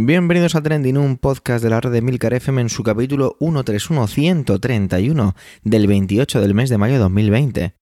Bienvenidos 0.00 0.54
a 0.54 0.62
Trending, 0.62 0.96
un 0.96 1.16
podcast 1.16 1.60
de 1.60 1.70
la 1.70 1.80
red 1.80 1.90
de 1.90 2.02
Milcar 2.02 2.32
FM 2.32 2.60
en 2.60 2.68
su 2.68 2.84
capítulo 2.84 3.36
131131 3.40 5.34
del 5.64 5.88
28 5.88 6.40
del 6.40 6.54
mes 6.54 6.70
de 6.70 6.78
mayo 6.78 6.94
de 6.94 7.00
2020. 7.00 7.74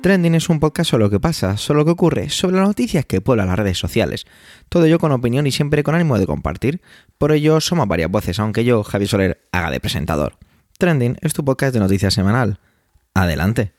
Trending 0.00 0.36
es 0.36 0.48
un 0.48 0.60
podcast 0.60 0.92
sobre 0.92 1.02
lo 1.02 1.10
que 1.10 1.18
pasa, 1.18 1.56
sobre 1.56 1.80
lo 1.80 1.84
que 1.86 1.90
ocurre, 1.90 2.28
sobre 2.28 2.58
las 2.58 2.68
noticias 2.68 3.04
que 3.06 3.20
pueblan 3.20 3.48
las 3.48 3.58
redes 3.58 3.76
sociales. 3.76 4.24
Todo 4.68 4.84
ello 4.84 5.00
con 5.00 5.10
opinión 5.10 5.48
y 5.48 5.50
siempre 5.50 5.82
con 5.82 5.96
ánimo 5.96 6.16
de 6.16 6.26
compartir. 6.26 6.80
Por 7.18 7.32
ello 7.32 7.60
somos 7.60 7.88
varias 7.88 8.12
voces, 8.12 8.38
aunque 8.38 8.64
yo, 8.64 8.84
Javi 8.84 9.08
Soler, 9.08 9.40
haga 9.50 9.72
de 9.72 9.80
presentador. 9.80 10.36
Trending 10.78 11.16
es 11.22 11.32
tu 11.32 11.44
podcast 11.44 11.74
de 11.74 11.80
noticias 11.80 12.14
semanal. 12.14 12.60
Adelante. 13.14 13.72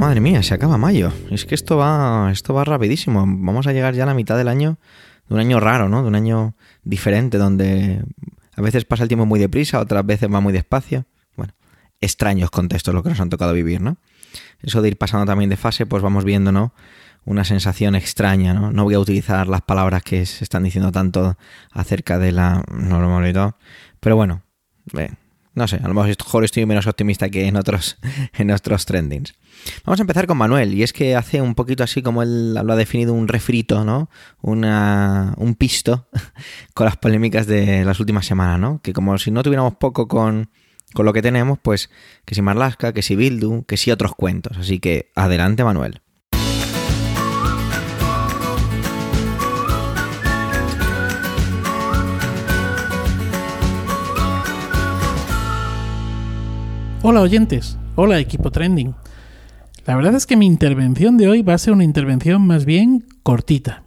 madre 0.00 0.20
mía, 0.20 0.42
se 0.42 0.54
acaba 0.54 0.78
mayo. 0.78 1.12
Es 1.30 1.44
que 1.44 1.54
esto 1.54 1.76
va, 1.76 2.30
esto 2.32 2.54
va 2.54 2.64
rapidísimo. 2.64 3.20
Vamos 3.20 3.66
a 3.66 3.72
llegar 3.72 3.94
ya 3.94 4.04
a 4.04 4.06
la 4.06 4.14
mitad 4.14 4.36
del 4.36 4.48
año, 4.48 4.78
de 5.28 5.34
un 5.34 5.40
año 5.40 5.60
raro, 5.60 5.88
¿no? 5.88 6.02
De 6.02 6.08
un 6.08 6.14
año 6.14 6.54
diferente, 6.84 7.38
donde 7.38 8.02
a 8.56 8.62
veces 8.62 8.84
pasa 8.84 9.04
el 9.04 9.08
tiempo 9.08 9.26
muy 9.26 9.38
deprisa, 9.38 9.78
otras 9.78 10.04
veces 10.04 10.32
va 10.32 10.40
muy 10.40 10.52
despacio. 10.52 11.06
Bueno, 11.36 11.54
extraños 12.00 12.50
contextos 12.50 12.94
lo 12.94 13.02
que 13.02 13.10
nos 13.10 13.20
han 13.20 13.30
tocado 13.30 13.52
vivir, 13.52 13.80
¿no? 13.80 13.98
Eso 14.62 14.82
de 14.82 14.88
ir 14.88 14.96
pasando 14.96 15.26
también 15.26 15.50
de 15.50 15.56
fase, 15.56 15.86
pues 15.86 16.02
vamos 16.02 16.24
viendo, 16.24 16.50
¿no? 16.50 16.72
Una 17.24 17.44
sensación 17.44 17.94
extraña, 17.94 18.54
¿no? 18.54 18.72
No 18.72 18.84
voy 18.84 18.94
a 18.94 19.00
utilizar 19.00 19.46
las 19.46 19.62
palabras 19.62 20.02
que 20.02 20.26
se 20.26 20.44
están 20.44 20.64
diciendo 20.64 20.92
tanto 20.92 21.36
acerca 21.70 22.18
de 22.18 22.32
la 22.32 22.64
normalidad, 22.70 23.54
pero 24.00 24.16
bueno, 24.16 24.42
no 25.54 25.68
sé, 25.68 25.76
a 25.76 25.88
lo 25.88 25.94
mejor 25.94 26.44
estoy 26.44 26.64
menos 26.64 26.86
optimista 26.86 27.28
que 27.28 27.46
en 27.46 27.56
otros, 27.56 27.98
en 28.34 28.50
otros 28.50 28.86
trendings. 28.86 29.34
Vamos 29.84 30.00
a 30.00 30.02
empezar 30.02 30.26
con 30.26 30.38
Manuel, 30.38 30.74
y 30.74 30.82
es 30.82 30.92
que 30.92 31.16
hace 31.16 31.42
un 31.42 31.54
poquito 31.54 31.84
así 31.84 32.02
como 32.02 32.22
él 32.22 32.54
lo 32.54 32.72
ha 32.72 32.76
definido, 32.76 33.12
un 33.12 33.28
refrito, 33.28 33.84
¿no? 33.84 34.08
Una, 34.40 35.34
un 35.36 35.54
pisto 35.54 36.08
con 36.74 36.86
las 36.86 36.96
polémicas 36.96 37.46
de 37.46 37.84
las 37.84 38.00
últimas 38.00 38.26
semanas, 38.26 38.58
¿no? 38.58 38.80
Que 38.80 38.92
como 38.92 39.18
si 39.18 39.30
no 39.30 39.42
tuviéramos 39.42 39.74
poco 39.74 40.08
con, 40.08 40.50
con 40.94 41.04
lo 41.04 41.12
que 41.12 41.22
tenemos, 41.22 41.58
pues 41.60 41.90
que 42.24 42.34
si 42.34 42.42
Marlaska, 42.42 42.92
que 42.92 43.02
si 43.02 43.16
Bildu, 43.16 43.64
que 43.64 43.76
si 43.76 43.90
otros 43.90 44.14
cuentos. 44.14 44.56
Así 44.56 44.78
que 44.78 45.10
adelante, 45.14 45.64
Manuel. 45.64 46.00
Hola 57.02 57.22
oyentes, 57.22 57.78
hola 57.96 58.18
equipo 58.18 58.50
trending. 58.50 58.94
La 59.86 59.96
verdad 59.96 60.14
es 60.16 60.26
que 60.26 60.36
mi 60.36 60.44
intervención 60.44 61.16
de 61.16 61.28
hoy 61.28 61.40
va 61.40 61.54
a 61.54 61.58
ser 61.58 61.72
una 61.72 61.82
intervención 61.82 62.46
más 62.46 62.66
bien 62.66 63.06
cortita. 63.22 63.84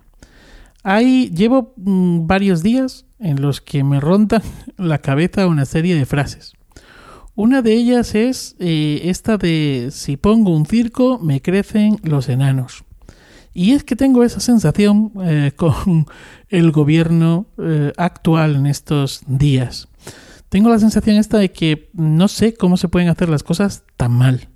Ahí 0.81 1.29
llevo 1.29 1.75
mm, 1.77 2.25
varios 2.25 2.63
días 2.63 3.05
en 3.19 3.39
los 3.39 3.61
que 3.61 3.83
me 3.83 3.99
rondan 3.99 4.41
la 4.77 4.97
cabeza 4.97 5.45
una 5.45 5.65
serie 5.65 5.93
de 5.93 6.07
frases. 6.07 6.53
Una 7.35 7.61
de 7.61 7.73
ellas 7.73 8.15
es 8.15 8.55
eh, 8.57 9.01
esta 9.03 9.37
de 9.37 9.89
si 9.91 10.17
pongo 10.17 10.49
un 10.49 10.65
circo 10.65 11.19
me 11.19 11.39
crecen 11.39 11.97
los 12.01 12.29
enanos. 12.29 12.83
Y 13.53 13.73
es 13.73 13.83
que 13.83 13.95
tengo 13.95 14.23
esa 14.23 14.39
sensación 14.39 15.11
eh, 15.21 15.51
con 15.55 16.07
el 16.49 16.71
gobierno 16.71 17.45
eh, 17.59 17.93
actual 17.95 18.55
en 18.55 18.65
estos 18.65 19.21
días 19.27 19.87
tengo 20.53 20.69
la 20.69 20.77
sensación 20.77 21.15
esta 21.15 21.39
de 21.39 21.51
que 21.51 21.89
no 21.93 22.27
sé 22.27 22.53
cómo 22.53 22.77
se 22.77 22.87
pueden 22.87 23.09
hacer 23.09 23.27
las 23.27 23.41
cosas 23.41 23.85
tan 23.97 24.11
mal. 24.11 24.49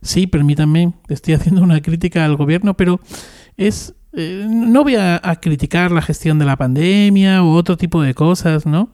Sí, 0.00 0.26
permítanme, 0.26 0.94
estoy 1.10 1.34
haciendo 1.34 1.62
una 1.62 1.82
crítica 1.82 2.24
al 2.24 2.36
gobierno, 2.36 2.78
pero 2.78 2.98
es 3.58 3.94
eh, 4.14 4.46
no 4.48 4.84
voy 4.84 4.96
a, 4.96 5.20
criticar 5.42 5.92
la 5.92 6.00
gestión 6.00 6.38
de 6.38 6.46
la 6.46 6.56
pandemia 6.56 7.42
u 7.42 7.50
otro 7.56 7.76
tipo 7.76 8.00
de 8.00 8.14
cosas, 8.14 8.64
¿no? 8.64 8.88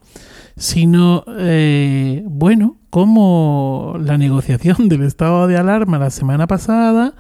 Sino, 0.57 1.23
eh, 1.39 2.25
bueno, 2.27 2.79
como 2.91 3.95
la 4.01 4.19
negociación 4.19 4.77
del 4.89 5.05
estado 5.05 5.47
de 5.47 5.57
alarma 5.57 6.01
la 6.01 6.11
semana 6.11 6.49
pasada 6.49 7.15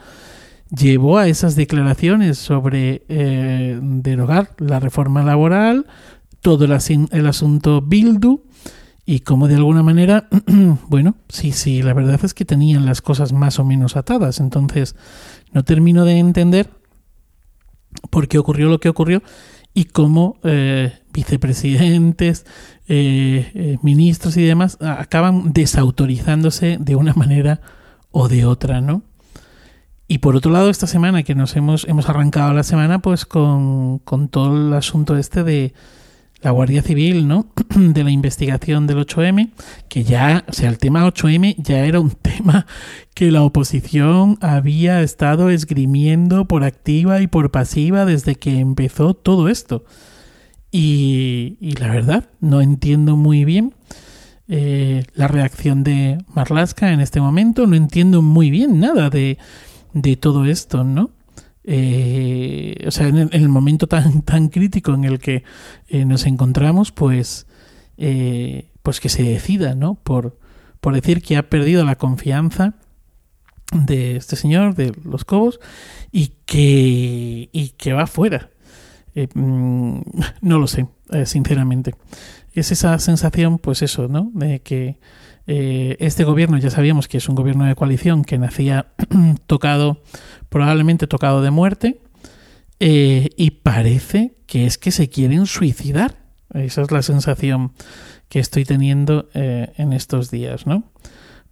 llevó 0.77 1.19
a 1.19 1.29
esas 1.29 1.55
declaraciones 1.55 2.37
sobre 2.37 3.05
eh, 3.09 3.79
derogar 3.81 4.51
la 4.59 4.81
reforma 4.81 5.23
laboral, 5.23 5.87
todo 6.41 6.65
el, 6.65 6.77
el 7.13 7.27
asunto 7.29 7.81
Bildu, 7.81 8.50
y 9.10 9.21
como 9.21 9.48
de 9.48 9.56
alguna 9.56 9.82
manera, 9.82 10.28
bueno, 10.88 11.16
sí, 11.28 11.50
sí, 11.50 11.82
la 11.82 11.94
verdad 11.94 12.21
es 12.22 12.32
que 12.32 12.44
tenían 12.44 12.87
las 12.87 13.03
cosas 13.03 13.32
más 13.32 13.59
o 13.59 13.65
menos 13.65 13.97
atadas. 13.97 14.38
Entonces, 14.38 14.94
no 15.50 15.65
termino 15.65 16.04
de 16.04 16.19
entender 16.19 16.71
por 18.09 18.28
qué 18.28 18.38
ocurrió 18.38 18.69
lo 18.69 18.78
que 18.78 18.88
ocurrió 18.88 19.21
y 19.75 19.87
cómo 19.87 20.38
eh, 20.44 21.00
vicepresidentes, 21.12 22.47
eh, 22.87 23.50
eh, 23.53 23.78
ministros 23.82 24.37
y 24.37 24.44
demás 24.44 24.78
acaban 24.81 25.53
desautorizándose 25.53 26.77
de 26.78 26.94
una 26.94 27.12
manera 27.12 27.62
o 28.12 28.28
de 28.28 28.44
otra, 28.44 28.81
¿no? 28.81 29.03
Y 30.06 30.19
por 30.19 30.37
otro 30.37 30.53
lado, 30.53 30.71
esta 30.71 30.87
semana 30.87 31.25
que 31.25 31.34
nos 31.34 31.56
hemos, 31.56 31.84
hemos 31.88 32.09
arrancado 32.09 32.54
la 32.54 32.62
semana 32.62 33.00
pues 33.00 33.27
con, 33.27 33.98
con 33.98 34.28
todo 34.28 34.69
el 34.69 34.72
asunto 34.72 35.16
este 35.16 35.42
de, 35.42 35.75
la 36.43 36.51
Guardia 36.51 36.83
Civil, 36.83 37.28
¿no? 37.28 37.47
de 37.75 38.05
la 38.05 38.11
investigación 38.11 38.87
del 38.87 38.99
8M, 38.99 39.51
que 39.89 40.05
ya, 40.05 40.45
o 40.49 40.53
sea, 40.53 40.69
el 40.69 40.78
tema 40.78 41.06
8M 41.06 41.56
ya 41.59 41.84
era 41.84 42.01
un 42.01 42.11
tema 42.23 42.67
que 43.15 43.31
la 43.31 43.43
oposición 43.43 44.39
había 44.41 45.03
estado 45.03 45.51
esgrimiendo 45.51 46.47
por 46.47 46.65
activa 46.65 47.21
y 47.21 47.27
por 47.27 47.51
pasiva 47.51 48.05
desde 48.05 48.37
que 48.37 48.59
empezó 48.59 49.15
todo 49.15 49.49
esto. 49.49 49.84
Y, 50.73 51.56
la 51.81 51.89
verdad, 51.89 52.28
no 52.41 52.61
entiendo 52.61 53.17
muy 53.17 53.45
bien 53.45 53.75
eh, 54.47 55.05
la 55.15 55.27
reacción 55.27 55.83
de 55.83 56.19
Marlaska 56.33 56.93
en 56.93 57.01
este 57.01 57.21
momento, 57.21 57.67
no 57.67 57.75
entiendo 57.75 58.22
muy 58.22 58.51
bien 58.51 58.78
nada 58.78 59.11
de, 59.11 59.39
de 59.95 60.17
todo 60.17 60.45
esto, 60.45 60.84
¿no? 60.84 61.11
Eh, 61.65 62.84
o 62.87 62.91
sea, 62.91 63.09
en 63.09 63.28
el, 63.32 63.48
momento 63.48 63.87
tan, 63.87 64.22
tan 64.25 64.48
crítico 64.48 64.94
en 64.94 65.04
el 65.04 65.19
que 65.19 65.44
eh, 65.88 66.04
nos 66.04 66.26
encontramos, 66.26 66.93
pues, 66.93 67.47
eh, 67.97 68.71
pues 68.82 69.00
que 69.00 69.09
se 69.09 69.22
decida, 69.22 69.75
¿no? 69.75 69.94
Por, 69.94 70.38
por 70.81 70.94
decir 70.94 71.22
que 71.22 71.37
ha 71.37 71.48
perdido 71.48 71.84
la 71.84 71.97
confianza 71.97 72.75
de 73.72 74.16
este 74.16 74.37
señor, 74.37 74.75
de 74.75 74.93
los 75.04 75.25
Cobos, 75.25 75.60
y 76.10 76.32
que, 76.47 77.50
y 77.53 77.69
que 77.77 77.92
va 77.92 78.06
fuera. 78.06 78.50
Mm, 79.34 80.00
no 80.41 80.59
lo 80.59 80.66
sé, 80.66 80.87
sinceramente. 81.25 81.94
Es 82.53 82.72
esa 82.72 82.99
sensación, 82.99 83.59
pues 83.59 83.83
eso, 83.83 84.09
¿no? 84.09 84.31
De 84.34 84.61
que 84.61 84.99
este 85.47 86.22
gobierno 86.22 86.59
ya 86.59 86.71
sabíamos 86.71 87.09
que 87.09 87.16
es 87.16 87.28
un 87.28 87.34
gobierno 87.34 87.65
de 87.65 87.75
coalición 87.75 88.22
que 88.22 88.38
nacía 88.38 88.93
tocado 89.49 90.03
probablemente 90.49 91.09
tocado 91.09 91.43
de 91.43 91.50
muerte, 91.50 92.00
eh, 92.81 93.28
y 93.37 93.50
parece 93.50 94.34
que 94.47 94.65
es 94.65 94.78
que 94.78 94.91
se 94.91 95.10
quieren 95.10 95.47
suicidar. 95.47 96.16
Esa 96.55 96.83
es 96.83 96.91
la 96.91 97.03
sensación 97.03 97.72
que 98.28 98.41
estoy 98.41 98.65
teniendo 98.65 99.28
eh, 99.34 99.72
en 99.77 99.93
estos 99.93 100.31
días, 100.31 100.66
¿no? 100.66 100.84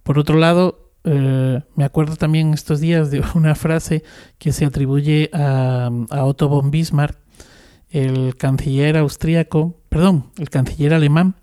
Por 0.01 0.17
otro 0.17 0.37
lado, 0.37 0.91
eh, 1.03 1.61
me 1.75 1.85
acuerdo 1.85 2.15
también 2.15 2.53
estos 2.53 2.79
días 2.79 3.11
de 3.11 3.23
una 3.35 3.53
frase 3.53 4.03
que 4.39 4.51
se 4.51 4.65
atribuye 4.65 5.29
a, 5.31 5.89
Otto 6.09 6.49
von 6.49 6.71
Bismarck, 6.71 7.17
el 7.89 8.35
canciller 8.35 8.97
austríaco, 8.97 9.79
perdón, 9.89 10.25
el 10.37 10.49
canciller 10.49 10.93
alemán, 10.93 11.35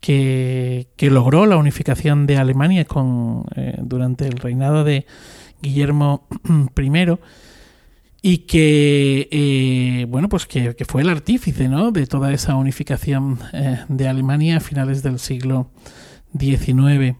que, 0.00 0.88
que 0.96 1.10
logró 1.10 1.46
la 1.46 1.56
unificación 1.56 2.26
de 2.26 2.36
Alemania 2.36 2.84
con, 2.84 3.44
durante 3.82 4.26
el 4.26 4.38
reinado 4.38 4.82
de, 4.84 5.06
Guillermo 5.62 6.26
I 6.76 7.18
y 8.24 8.38
que 8.38 9.28
eh, 9.30 10.06
bueno 10.08 10.28
pues 10.28 10.46
que, 10.46 10.76
fue 10.86 11.02
el 11.02 11.08
artífice 11.08 11.68
¿no? 11.68 11.90
de 11.90 12.06
toda 12.06 12.32
esa 12.32 12.56
unificación 12.56 13.38
eh, 13.52 13.84
de 13.88 14.08
Alemania 14.08 14.58
a 14.58 14.60
finales 14.60 15.02
del 15.02 15.18
siglo 15.18 15.70
XIX 16.38 17.16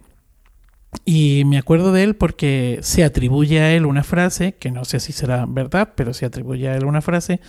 y 1.05 1.44
me 1.47 1.59
acuerdo 1.59 1.93
de 1.93 2.05
él 2.05 2.14
porque 2.14 2.79
se 2.82 3.03
atribuye 3.03 3.61
a 3.61 3.73
él 3.73 3.87
una 3.87 4.05
frase 4.05 4.55
que 4.55 4.70
no 4.70 4.85
sé 4.85 5.00
si 5.00 5.12
será 5.12 5.47
verdad 5.49 5.94
pero 5.97 6.14
se 6.14 6.26
atribuye 6.26 6.69
a 6.69 6.76
él 6.76 6.85
una 6.85 7.00
frase 7.00 7.41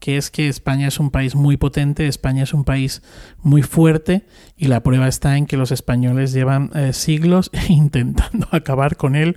que 0.00 0.16
es 0.16 0.30
que 0.30 0.48
España 0.48 0.88
es 0.88 0.98
un 0.98 1.10
país 1.10 1.34
muy 1.34 1.56
potente, 1.56 2.08
España 2.08 2.42
es 2.42 2.54
un 2.54 2.64
país 2.64 3.02
muy 3.42 3.62
fuerte 3.62 4.26
y 4.56 4.66
la 4.66 4.82
prueba 4.82 5.06
está 5.06 5.36
en 5.36 5.46
que 5.46 5.56
los 5.56 5.70
españoles 5.70 6.32
llevan 6.32 6.70
eh, 6.74 6.92
siglos 6.92 7.50
intentando 7.68 8.48
acabar 8.50 8.96
con 8.96 9.14
él 9.14 9.36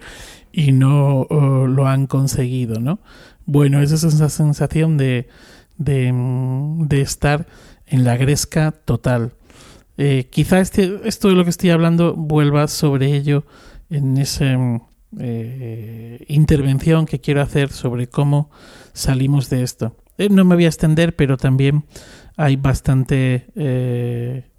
y 0.51 0.71
no 0.71 1.27
lo 1.29 1.87
han 1.87 2.07
conseguido, 2.07 2.79
¿no? 2.79 2.99
Bueno, 3.45 3.81
esa 3.81 3.95
es 3.95 4.03
esa 4.03 4.29
sensación 4.29 4.97
de, 4.97 5.27
mm, 5.77 6.87
de 6.87 7.01
estar 7.01 7.47
en 7.87 8.03
la 8.03 8.17
gresca 8.17 8.71
total. 8.71 9.33
Eh, 9.97 10.27
quizá 10.29 10.59
este, 10.59 11.01
esto 11.05 11.27
de 11.27 11.35
lo 11.35 11.43
que 11.43 11.49
estoy 11.49 11.69
hablando 11.69 12.15
vuelva 12.15 12.67
sobre 12.67 13.15
ello 13.15 13.45
en 13.89 14.17
esa 14.17 14.81
eh, 15.19 16.25
intervención 16.27 17.05
que 17.05 17.19
quiero 17.19 17.41
hacer 17.41 17.71
sobre 17.71 18.07
cómo 18.07 18.49
salimos 18.93 19.49
de 19.49 19.63
esto. 19.63 19.95
Eh, 20.17 20.29
no 20.29 20.45
me 20.45 20.55
voy 20.55 20.65
a 20.65 20.69
extender, 20.69 21.15
pero 21.15 21.37
también 21.37 21.85
hay 22.37 22.55
bastante 22.55 23.47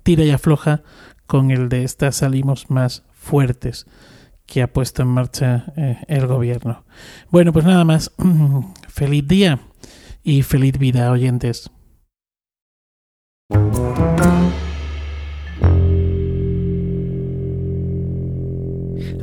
tira 0.02 0.24
y 0.24 0.30
afloja 0.30 0.82
con 1.26 1.50
el 1.50 1.68
de 1.68 1.84
estas 1.84 2.16
salimos 2.16 2.70
más 2.70 3.04
fuertes 3.12 3.86
que 4.46 4.62
ha 4.62 4.72
puesto 4.72 5.02
en 5.02 5.08
marcha 5.08 5.72
el 6.06 6.26
gobierno. 6.26 6.84
Bueno, 7.30 7.52
pues 7.52 7.64
nada 7.64 7.84
más. 7.84 8.12
feliz 8.88 9.26
día 9.26 9.60
y 10.22 10.42
feliz 10.42 10.78
vida, 10.78 11.10
oyentes. 11.10 11.70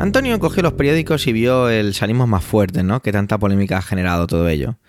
Antonio 0.02 0.40
cogió 0.40 0.64
los 0.64 0.74
periódicos 0.74 1.28
y 1.28 1.32
vio 1.32 1.70
el 1.70 1.94
salimos 1.94 2.28
más 2.28 2.44
fuerte, 2.44 2.82
¿no? 2.82 3.04
Que 3.04 3.12
tanta 3.12 3.38
polémica 3.38 3.78
ha 3.78 3.82
generado 3.84 4.26
todo 4.26 4.50
ello. 4.50 4.80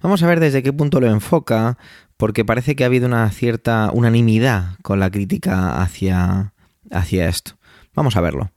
Vamos 0.00 0.22
a 0.22 0.26
ver 0.26 0.40
desde 0.40 0.62
qué 0.62 0.72
punto 0.72 0.98
lo 0.98 1.08
enfoca, 1.08 1.76
porque 2.16 2.42
parece 2.46 2.74
que 2.74 2.82
ha 2.82 2.86
habido 2.86 3.06
una 3.06 3.30
cierta 3.32 3.90
unanimidad 3.92 4.78
con 4.80 4.98
la 4.98 5.10
crítica 5.10 5.82
hacia, 5.82 6.54
hacia 6.90 7.28
esto. 7.28 7.58
Vamos 7.94 8.16
a 8.16 8.22
verlo. 8.22 8.50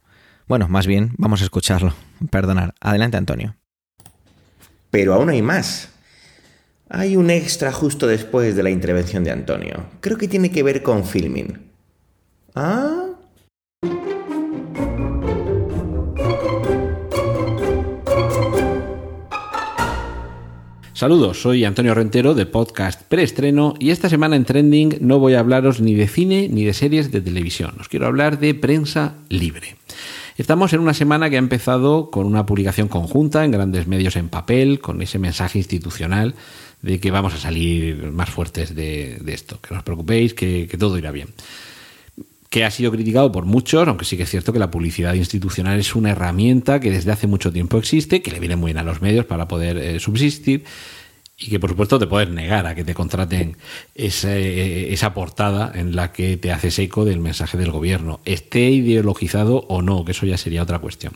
Bueno, 0.48 0.70
más 0.70 0.88
bien, 0.88 1.12
vamos 1.18 1.42
a 1.42 1.44
escucharlo. 1.44 1.94
Perdonar. 2.32 2.76
Adelante, 2.80 3.18
Antonio. 3.18 3.58
Pero 4.92 5.16
aún 5.16 5.28
hay 5.28 5.42
más. 5.42 5.90
Hay 6.88 7.18
un 7.18 7.30
extra 7.30 7.74
justo 7.74 8.08
después 8.08 8.56
de 8.56 8.64
la 8.64 8.70
intervención 8.70 9.26
de 9.26 9.32
Antonio. 9.32 9.88
Creo 10.00 10.18
que 10.18 10.30
tiene 10.30 10.50
que 10.50 10.64
ver 10.64 10.82
con 10.82 11.04
filming. 11.04 11.60
¿Ah? 12.56 13.05
Saludos, 20.96 21.42
soy 21.42 21.66
Antonio 21.66 21.94
Rentero 21.94 22.34
de 22.36 22.46
Podcast 22.46 23.02
Preestreno 23.02 23.74
y 23.80 23.90
esta 23.90 24.08
semana 24.08 24.38
en 24.38 24.46
Trending 24.46 25.00
no 25.02 25.20
voy 25.20 25.34
a 25.34 25.42
hablaros 25.42 25.82
ni 25.82 25.94
de 25.94 26.08
cine 26.08 26.48
ni 26.50 26.64
de 26.64 26.74
series 26.74 27.12
de 27.12 27.20
televisión. 27.20 27.76
Os 27.82 27.90
quiero 27.90 28.08
hablar 28.08 28.40
de 28.40 28.56
prensa 28.56 29.16
libre. 29.28 29.76
Estamos 30.38 30.72
en 30.72 30.80
una 30.80 30.94
semana 30.94 31.30
que 31.30 31.36
ha 31.36 31.40
empezado 31.40 32.10
con 32.12 32.26
una 32.26 32.46
publicación 32.46 32.88
conjunta 32.88 33.44
en 33.44 33.52
grandes 33.52 33.88
medios 33.88 34.16
en 34.16 34.30
papel, 34.30 34.80
con 34.80 35.02
ese 35.02 35.20
mensaje 35.20 35.58
institucional 35.58 36.34
de 36.82 37.02
que 37.02 37.12
vamos 37.12 37.34
a 37.34 37.40
salir 37.40 38.14
más 38.14 38.30
fuertes 38.30 38.74
de, 38.74 39.22
esto. 39.28 39.60
Que 39.60 39.74
no 39.74 39.80
os 39.80 39.84
preocupéis, 39.84 40.34
que, 40.34 40.66
que 40.72 40.78
todo 40.78 40.98
irá 40.98 41.12
bien 41.12 41.28
que 42.50 42.64
ha 42.64 42.72
sido 42.72 42.92
criticado 42.92 43.32
por 43.32 43.46
muchos, 43.46 43.88
aunque 43.88 44.06
sí 44.06 44.18
que 44.18 44.24
es 44.24 44.30
cierto 44.30 44.54
que 44.54 44.60
la 44.60 44.72
publicidad 44.72 45.14
institucional 45.14 45.80
es 45.80 45.96
una 45.96 46.12
herramienta 46.12 46.80
que 46.80 46.92
desde 46.92 47.12
hace 47.12 47.28
mucho 47.28 47.52
tiempo 47.52 47.78
existe, 47.78 48.22
que 48.22 48.32
le 48.32 48.40
viene 48.40 48.56
muy 48.56 48.70
bien 48.70 48.78
a 48.78 48.84
los 48.84 49.02
medios 49.02 49.26
para 49.26 49.48
poder 49.48 49.78
eh, 49.78 50.00
subsistir 50.00 50.64
y 51.38 51.50
que 51.50 51.60
por 51.60 51.70
supuesto 51.72 52.00
te 52.00 52.08
puedes 52.08 52.30
negar 52.30 52.66
a 52.66 52.76
que 52.76 52.86
te 52.86 52.94
contraten 52.94 53.58
esa, 53.94 54.36
esa 54.38 55.14
portada 55.14 55.72
en 55.76 55.96
la 55.96 56.14
que 56.14 56.38
te 56.38 56.52
haces 56.52 56.80
eco 56.80 57.04
del 57.04 57.20
mensaje 57.20 57.58
del 57.58 57.72
gobierno, 57.72 58.22
esté 58.24 58.70
ideologizado 58.70 59.66
o 59.68 59.82
no, 59.82 60.06
que 60.06 60.14
eso 60.14 60.26
ya 60.26 60.38
sería 60.38 60.64
otra 60.64 60.80
cuestión. 60.80 61.14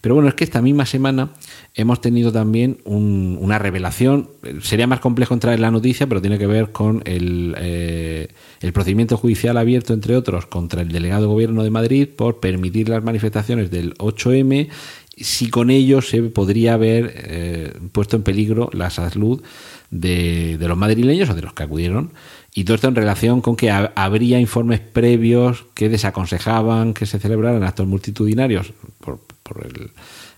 Pero 0.00 0.14
bueno, 0.14 0.28
es 0.28 0.34
que 0.34 0.44
esta 0.44 0.60
misma 0.60 0.84
semana 0.84 1.30
hemos 1.74 2.00
tenido 2.00 2.30
también 2.30 2.78
una 2.84 3.58
revelación, 3.58 4.30
sería 4.62 4.86
más 4.86 5.00
complejo 5.00 5.34
entrar 5.34 5.54
en 5.54 5.62
la 5.62 5.70
noticia, 5.70 6.06
pero 6.06 6.20
tiene 6.20 6.38
que 6.38 6.46
ver 6.46 6.70
con 6.70 7.02
el, 7.04 7.56
eh, 7.58 8.28
el 8.60 8.72
procedimiento 8.72 9.16
judicial 9.16 9.56
abierto, 9.56 9.92
entre 9.92 10.16
otros, 10.16 10.46
contra 10.46 10.82
el 10.82 10.92
delegado 10.92 11.28
gobierno 11.28 11.64
de 11.64 11.70
Madrid 11.70 12.08
por 12.08 12.38
permitir 12.38 12.88
las 12.88 13.02
manifestaciones 13.02 13.70
del 13.70 13.94
8M 13.96 14.68
si 15.16 15.48
con 15.48 15.70
ello 15.70 16.02
se 16.02 16.22
podría 16.22 16.74
haber 16.74 17.12
eh, 17.14 17.72
puesto 17.92 18.16
en 18.16 18.22
peligro 18.22 18.68
la 18.72 18.90
salud 18.90 19.42
de, 19.90 20.56
los 20.60 20.76
madrileños 20.76 21.30
o 21.30 21.34
de 21.34 21.42
los 21.42 21.52
que 21.52 21.62
acudieron. 21.62 22.12
Y 22.52 22.64
todo 22.64 22.76
esto 22.76 22.88
en 22.88 22.94
relación 22.94 23.40
con 23.40 23.56
que 23.56 23.70
habría 23.70 24.40
informes 24.40 24.80
previos 24.80 25.64
que 25.74 25.88
desaconsejaban 25.88 26.94
que 26.94 27.06
se 27.06 27.18
celebraran 27.18 27.62
actos 27.64 27.86
multitudinarios 27.86 28.72
por, 29.00 29.20
el, 29.64 29.90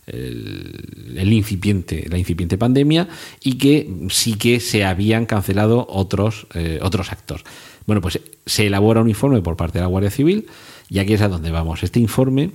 incipiente, 0.06 2.06
la 2.08 2.18
incipiente 2.18 2.58
pandemia 2.58 3.08
y 3.42 3.58
que 3.58 3.88
sí 4.10 4.34
que 4.34 4.60
se 4.60 4.84
habían 4.84 5.26
cancelado 5.26 5.86
otros, 5.88 6.46
eh, 6.54 6.78
otros 6.82 7.12
actos. 7.12 7.44
Bueno, 7.86 8.00
pues 8.00 8.20
se 8.46 8.66
elabora 8.66 9.00
un 9.00 9.08
informe 9.08 9.42
por 9.42 9.56
parte 9.56 9.78
de 9.78 9.82
la 9.82 9.88
Guardia 9.88 10.10
Civil 10.10 10.46
y 10.88 10.98
aquí 10.98 11.14
es 11.14 11.22
a 11.22 11.28
donde 11.28 11.50
vamos. 11.50 11.82
Este 11.82 12.00
informe 12.00 12.50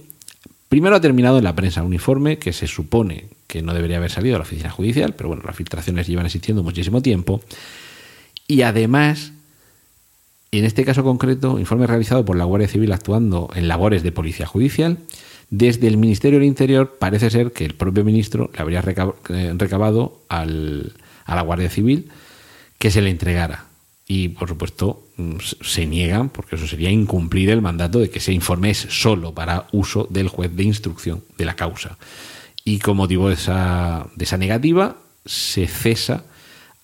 Primero 0.71 0.95
ha 0.95 1.01
terminado 1.01 1.37
en 1.37 1.43
la 1.43 1.53
prensa 1.53 1.83
un 1.83 1.91
informe 1.91 2.37
que 2.37 2.53
se 2.53 2.65
supone 2.65 3.25
que 3.47 3.61
no 3.61 3.73
debería 3.73 3.97
haber 3.97 4.09
salido 4.09 4.35
a 4.35 4.39
la 4.39 4.43
oficina 4.43 4.69
judicial, 4.69 5.15
pero 5.15 5.27
bueno, 5.27 5.43
las 5.45 5.53
filtraciones 5.53 6.07
llevan 6.07 6.27
existiendo 6.27 6.63
muchísimo 6.63 7.01
tiempo. 7.01 7.41
Y 8.47 8.61
además, 8.61 9.33
en 10.53 10.63
este 10.63 10.85
caso 10.85 11.03
concreto, 11.03 11.59
informe 11.59 11.87
realizado 11.87 12.23
por 12.23 12.37
la 12.37 12.45
Guardia 12.45 12.69
Civil 12.69 12.93
actuando 12.93 13.49
en 13.53 13.67
labores 13.67 14.01
de 14.01 14.13
policía 14.13 14.45
judicial, 14.45 14.99
desde 15.51 15.87
el 15.87 15.97
Ministerio 15.97 16.39
del 16.39 16.47
Interior 16.47 16.97
parece 16.97 17.29
ser 17.29 17.51
que 17.51 17.65
el 17.65 17.75
propio 17.75 18.03
ministro 18.03 18.49
le 18.53 18.61
habría 18.61 18.79
eh, 19.29 19.53
recabado 19.57 20.21
a 20.29 20.45
la 20.45 21.41
Guardia 21.41 21.69
Civil 21.69 22.09
que 22.79 22.89
se 22.89 23.01
le 23.01 23.11
entregara 23.11 23.65
y 24.07 24.29
por 24.29 24.49
supuesto 24.49 25.07
mm, 25.17 25.35
se 25.61 25.85
niegan, 25.85 26.29
porque 26.29 26.55
eso 26.55 26.67
sería 26.67 26.89
incumplir 26.89 27.49
el 27.49 27.61
mandato 27.61 27.99
de 27.99 28.09
que 28.09 28.19
ese 28.19 28.33
informe 28.33 28.71
es 28.71 28.79
solo 28.89 29.33
para 29.33 29.67
uso 29.71 30.07
del 30.09 30.29
juez 30.29 30.55
de 30.55 30.63
instrucción 30.63 31.23
de 31.37 31.45
la 31.45 31.55
causa. 31.55 31.97
Y 32.65 32.79
con 32.79 32.97
motivo 32.97 33.27
de 33.29 33.35
esa, 33.35 34.07
de 34.15 34.25
esa 34.25 34.37
negativa, 34.37 34.97
se 35.25 35.67
cesa 35.67 36.25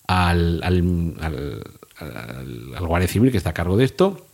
al, 0.06 0.62
al, 0.62 1.64
Guardia 2.80 3.08
Civil 3.08 3.30
que 3.30 3.36
está 3.36 3.50
a 3.50 3.54
cargo 3.54 3.76
de 3.76 3.84
esto. 3.84 4.27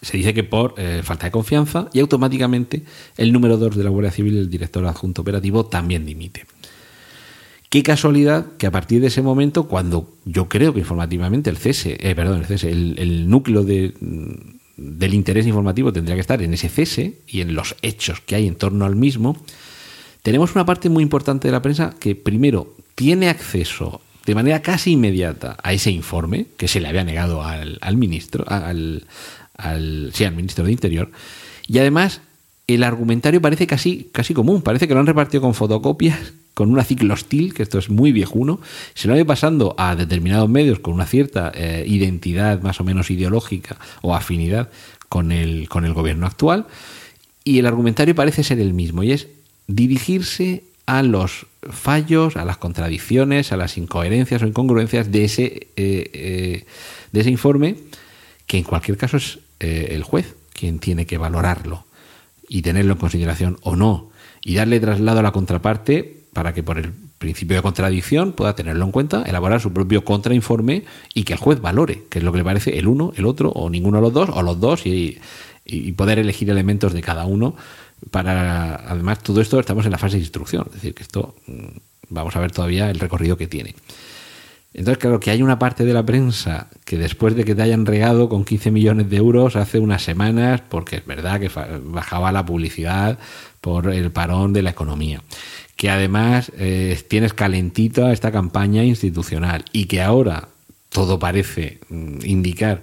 Se 0.00 0.16
dice 0.16 0.34
que 0.34 0.44
por 0.44 0.74
eh, 0.78 1.02
falta 1.04 1.26
de 1.26 1.32
confianza 1.32 1.88
y 1.92 2.00
automáticamente 2.00 2.82
el 3.16 3.32
número 3.32 3.56
2 3.56 3.76
de 3.76 3.84
la 3.84 3.90
Guardia 3.90 4.10
Civil, 4.10 4.38
el 4.38 4.50
director 4.50 4.84
adjunto 4.86 5.22
operativo, 5.22 5.66
también 5.66 6.06
dimite. 6.06 6.46
Qué 7.68 7.82
casualidad 7.82 8.46
que 8.58 8.66
a 8.66 8.70
partir 8.70 9.00
de 9.00 9.06
ese 9.06 9.22
momento, 9.22 9.66
cuando 9.66 10.12
yo 10.24 10.48
creo 10.48 10.74
que 10.74 10.80
informativamente 10.80 11.48
el 11.48 11.56
cese, 11.56 11.96
eh, 12.00 12.14
perdón, 12.14 12.40
el 12.40 12.46
cese, 12.46 12.70
el, 12.70 13.30
núcleo 13.30 13.64
de, 13.64 13.94
del 14.76 15.14
interés 15.14 15.46
informativo 15.46 15.92
tendría 15.92 16.14
que 16.14 16.20
estar 16.20 16.42
en 16.42 16.52
ese 16.52 16.68
cese 16.68 17.20
y 17.26 17.40
en 17.40 17.54
los 17.54 17.76
hechos 17.80 18.20
que 18.20 18.34
hay 18.34 18.46
en 18.46 18.56
torno 18.56 18.84
al 18.84 18.96
mismo, 18.96 19.36
tenemos 20.22 20.54
una 20.54 20.66
parte 20.66 20.88
muy 20.88 21.02
importante 21.02 21.48
de 21.48 21.52
la 21.52 21.62
prensa 21.62 21.94
que 21.98 22.14
primero 22.14 22.74
tiene 22.94 23.28
acceso 23.28 24.02
de 24.26 24.34
manera 24.34 24.62
casi 24.62 24.92
inmediata 24.92 25.56
a 25.62 25.72
ese 25.72 25.90
informe 25.90 26.46
que 26.56 26.68
se 26.68 26.80
le 26.80 26.88
había 26.88 27.04
negado 27.04 27.42
al, 27.42 27.78
al 27.80 27.96
ministro, 27.96 28.44
al, 28.48 29.06
al, 29.56 30.10
sí, 30.14 30.24
al 30.24 30.34
ministro 30.34 30.64
de 30.64 30.72
Interior, 30.72 31.10
y 31.66 31.78
además 31.78 32.20
el 32.66 32.84
argumentario 32.84 33.40
parece 33.40 33.66
casi, 33.66 34.08
casi 34.12 34.34
común, 34.34 34.62
parece 34.62 34.88
que 34.88 34.94
lo 34.94 35.00
han 35.00 35.06
repartido 35.06 35.42
con 35.42 35.54
fotocopias 35.54 36.32
con 36.54 36.70
una 36.70 36.84
ciclostil, 36.84 37.54
que 37.54 37.62
esto 37.62 37.78
es 37.78 37.88
muy 37.88 38.12
viejuno, 38.12 38.60
se 38.94 39.08
lo 39.08 39.14
ha 39.14 39.16
ido 39.16 39.26
pasando 39.26 39.74
a 39.78 39.96
determinados 39.96 40.48
medios 40.48 40.80
con 40.80 40.94
una 40.94 41.06
cierta 41.06 41.50
eh, 41.54 41.84
identidad 41.86 42.60
más 42.62 42.80
o 42.80 42.84
menos 42.84 43.10
ideológica 43.10 43.78
o 44.02 44.14
afinidad 44.14 44.68
con 45.08 45.32
el, 45.32 45.68
con 45.68 45.84
el 45.84 45.94
gobierno 45.94 46.26
actual, 46.26 46.66
y 47.44 47.58
el 47.58 47.66
argumentario 47.66 48.14
parece 48.14 48.44
ser 48.44 48.60
el 48.60 48.74
mismo, 48.74 49.02
y 49.02 49.12
es 49.12 49.28
dirigirse 49.66 50.64
a 50.86 51.02
los 51.02 51.46
fallos, 51.70 52.36
a 52.36 52.44
las 52.44 52.58
contradicciones, 52.58 53.52
a 53.52 53.56
las 53.56 53.78
incoherencias 53.78 54.42
o 54.42 54.46
incongruencias 54.46 55.10
de 55.10 55.24
ese, 55.24 55.44
eh, 55.76 56.10
eh, 56.12 56.64
de 57.12 57.20
ese 57.20 57.30
informe, 57.30 57.76
que 58.46 58.58
en 58.58 58.64
cualquier 58.64 58.96
caso 58.96 59.16
es 59.16 59.38
el 59.60 60.02
juez 60.02 60.34
quien 60.52 60.78
tiene 60.78 61.06
que 61.06 61.18
valorarlo 61.18 61.84
y 62.48 62.62
tenerlo 62.62 62.92
en 62.92 62.98
consideración 62.98 63.58
o 63.62 63.76
no, 63.76 64.10
y 64.44 64.56
darle 64.56 64.80
traslado 64.80 65.20
a 65.20 65.22
la 65.22 65.32
contraparte 65.32 66.24
para 66.32 66.52
que 66.52 66.62
por 66.62 66.78
el 66.78 66.92
principio 67.18 67.56
de 67.56 67.62
contradicción 67.62 68.32
pueda 68.32 68.54
tenerlo 68.54 68.84
en 68.84 68.90
cuenta, 68.90 69.22
elaborar 69.22 69.60
su 69.60 69.72
propio 69.72 70.04
contrainforme 70.04 70.84
y 71.14 71.24
que 71.24 71.34
el 71.34 71.38
juez 71.38 71.60
valore, 71.60 72.04
que 72.10 72.18
es 72.18 72.24
lo 72.24 72.32
que 72.32 72.38
le 72.38 72.44
parece 72.44 72.78
el 72.78 72.88
uno, 72.88 73.12
el 73.16 73.26
otro, 73.26 73.50
o 73.50 73.70
ninguno 73.70 73.98
de 73.98 74.02
los 74.02 74.12
dos, 74.12 74.28
o 74.32 74.42
los 74.42 74.58
dos, 74.60 74.86
y, 74.86 75.20
poder 75.96 76.18
elegir 76.18 76.50
elementos 76.50 76.92
de 76.92 77.00
cada 77.00 77.24
uno. 77.24 77.54
Para, 78.10 78.74
además, 78.74 79.20
todo 79.20 79.40
esto 79.40 79.60
estamos 79.60 79.84
en 79.84 79.92
la 79.92 79.98
fase 79.98 80.16
de 80.16 80.22
instrucción, 80.22 80.64
es 80.66 80.74
decir, 80.74 80.94
que 80.94 81.04
esto 81.04 81.36
mm, 81.46 81.66
vamos 82.08 82.34
a 82.34 82.40
ver 82.40 82.50
todavía 82.50 82.90
el 82.90 82.98
recorrido 82.98 83.36
que 83.36 83.46
tiene. 83.46 83.76
Entonces, 84.74 84.98
claro 84.98 85.20
que 85.20 85.30
hay 85.30 85.42
una 85.42 85.58
parte 85.58 85.84
de 85.84 85.92
la 85.92 86.04
prensa 86.04 86.68
que 86.84 86.96
después 86.96 87.36
de 87.36 87.44
que 87.44 87.54
te 87.54 87.62
hayan 87.62 87.84
regado 87.84 88.28
con 88.28 88.44
15 88.44 88.70
millones 88.70 89.10
de 89.10 89.18
euros 89.18 89.56
hace 89.56 89.78
unas 89.78 90.02
semanas, 90.02 90.62
porque 90.66 90.96
es 90.96 91.06
verdad 91.06 91.40
que 91.40 91.50
bajaba 91.84 92.32
la 92.32 92.46
publicidad 92.46 93.18
por 93.60 93.92
el 93.92 94.10
parón 94.10 94.54
de 94.54 94.62
la 94.62 94.70
economía, 94.70 95.22
que 95.76 95.90
además 95.90 96.50
eh, 96.56 96.98
tienes 97.06 97.34
calentita 97.34 98.12
esta 98.12 98.32
campaña 98.32 98.82
institucional 98.82 99.64
y 99.72 99.84
que 99.84 100.00
ahora 100.00 100.48
todo 100.88 101.18
parece 101.18 101.80
mm, 101.90 102.24
indicar 102.24 102.82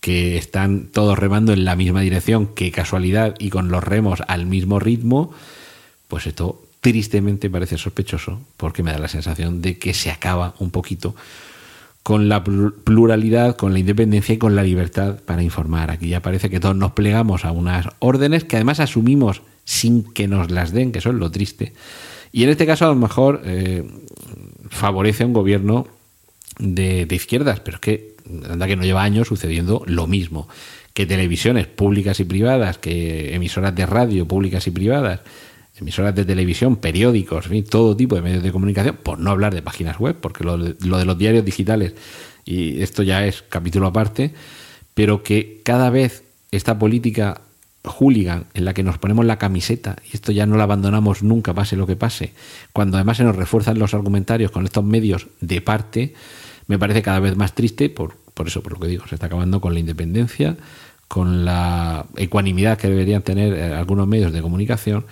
que 0.00 0.36
están 0.36 0.88
todos 0.88 1.18
remando 1.18 1.52
en 1.52 1.64
la 1.64 1.76
misma 1.76 2.00
dirección, 2.00 2.48
qué 2.54 2.72
casualidad, 2.72 3.36
y 3.38 3.50
con 3.50 3.70
los 3.70 3.84
remos 3.84 4.20
al 4.26 4.46
mismo 4.46 4.80
ritmo, 4.80 5.32
pues 6.08 6.26
esto 6.26 6.60
tristemente 6.82 7.48
parece 7.48 7.78
sospechoso, 7.78 8.40
porque 8.56 8.82
me 8.82 8.90
da 8.90 8.98
la 8.98 9.06
sensación 9.06 9.62
de 9.62 9.78
que 9.78 9.94
se 9.94 10.10
acaba 10.10 10.54
un 10.58 10.72
poquito 10.72 11.14
con 12.02 12.28
la 12.28 12.42
pluralidad, 12.42 13.56
con 13.56 13.72
la 13.72 13.78
independencia 13.78 14.34
y 14.34 14.38
con 14.38 14.56
la 14.56 14.64
libertad 14.64 15.20
para 15.24 15.44
informar. 15.44 15.92
Aquí 15.92 16.08
ya 16.08 16.20
parece 16.20 16.50
que 16.50 16.58
todos 16.58 16.74
nos 16.74 16.90
plegamos 16.90 17.44
a 17.44 17.52
unas 17.52 17.86
órdenes 18.00 18.42
que 18.42 18.56
además 18.56 18.80
asumimos 18.80 19.42
sin 19.64 20.02
que 20.02 20.26
nos 20.26 20.50
las 20.50 20.72
den, 20.72 20.90
que 20.90 20.98
eso 20.98 21.10
es 21.10 21.14
lo 21.14 21.30
triste. 21.30 21.72
Y 22.32 22.42
en 22.42 22.50
este 22.50 22.66
caso 22.66 22.86
a 22.86 22.88
lo 22.88 22.96
mejor 22.96 23.42
eh, 23.44 23.88
favorece 24.68 25.22
a 25.22 25.26
un 25.26 25.34
gobierno 25.34 25.86
de, 26.58 27.06
de 27.06 27.14
izquierdas, 27.14 27.60
pero 27.60 27.76
es 27.76 27.80
que 27.80 28.16
anda 28.50 28.66
que 28.66 28.74
no 28.74 28.82
lleva 28.82 29.04
años 29.04 29.28
sucediendo 29.28 29.84
lo 29.86 30.08
mismo. 30.08 30.48
Que 30.94 31.06
televisiones 31.06 31.68
públicas 31.68 32.18
y 32.18 32.24
privadas, 32.24 32.78
que 32.78 33.36
emisoras 33.36 33.72
de 33.72 33.86
radio 33.86 34.26
públicas 34.26 34.66
y 34.66 34.72
privadas, 34.72 35.20
emisoras 35.76 36.14
de 36.14 36.24
televisión, 36.24 36.76
periódicos, 36.76 37.50
en 37.50 37.64
todo 37.64 37.96
tipo 37.96 38.14
de 38.14 38.22
medios 38.22 38.42
de 38.42 38.52
comunicación, 38.52 38.98
por 39.02 39.18
no 39.18 39.30
hablar 39.30 39.54
de 39.54 39.62
páginas 39.62 39.98
web, 39.98 40.16
porque 40.20 40.44
lo 40.44 40.58
de, 40.58 40.76
lo 40.86 40.98
de 40.98 41.04
los 41.04 41.18
diarios 41.18 41.44
digitales, 41.44 41.94
y 42.44 42.82
esto 42.82 43.02
ya 43.02 43.26
es 43.26 43.42
capítulo 43.48 43.86
aparte, 43.86 44.32
pero 44.94 45.22
que 45.22 45.60
cada 45.64 45.90
vez 45.90 46.24
esta 46.50 46.78
política 46.78 47.40
hooligan 47.84 48.46
en 48.54 48.64
la 48.64 48.74
que 48.74 48.82
nos 48.82 48.98
ponemos 48.98 49.24
la 49.24 49.38
camiseta 49.38 49.96
y 50.04 50.14
esto 50.14 50.30
ya 50.30 50.46
no 50.46 50.56
la 50.56 50.64
abandonamos 50.64 51.22
nunca, 51.22 51.54
pase 51.54 51.76
lo 51.76 51.86
que 51.86 51.96
pase, 51.96 52.32
cuando 52.72 52.96
además 52.96 53.16
se 53.16 53.24
nos 53.24 53.36
refuerzan 53.36 53.78
los 53.78 53.94
argumentarios 53.94 54.50
con 54.50 54.64
estos 54.64 54.84
medios 54.84 55.28
de 55.40 55.60
parte, 55.60 56.14
me 56.68 56.78
parece 56.78 57.02
cada 57.02 57.18
vez 57.18 57.36
más 57.36 57.54
triste 57.54 57.90
por, 57.90 58.16
por 58.34 58.46
eso, 58.46 58.62
por 58.62 58.74
lo 58.74 58.80
que 58.80 58.88
digo, 58.88 59.06
se 59.08 59.16
está 59.16 59.26
acabando 59.26 59.60
con 59.60 59.74
la 59.74 59.80
independencia, 59.80 60.56
con 61.08 61.44
la 61.44 62.06
ecuanimidad 62.16 62.78
que 62.78 62.88
deberían 62.88 63.22
tener 63.22 63.52
eh, 63.52 63.74
algunos 63.74 64.06
medios 64.06 64.32
de 64.32 64.40
comunicación 64.40 65.04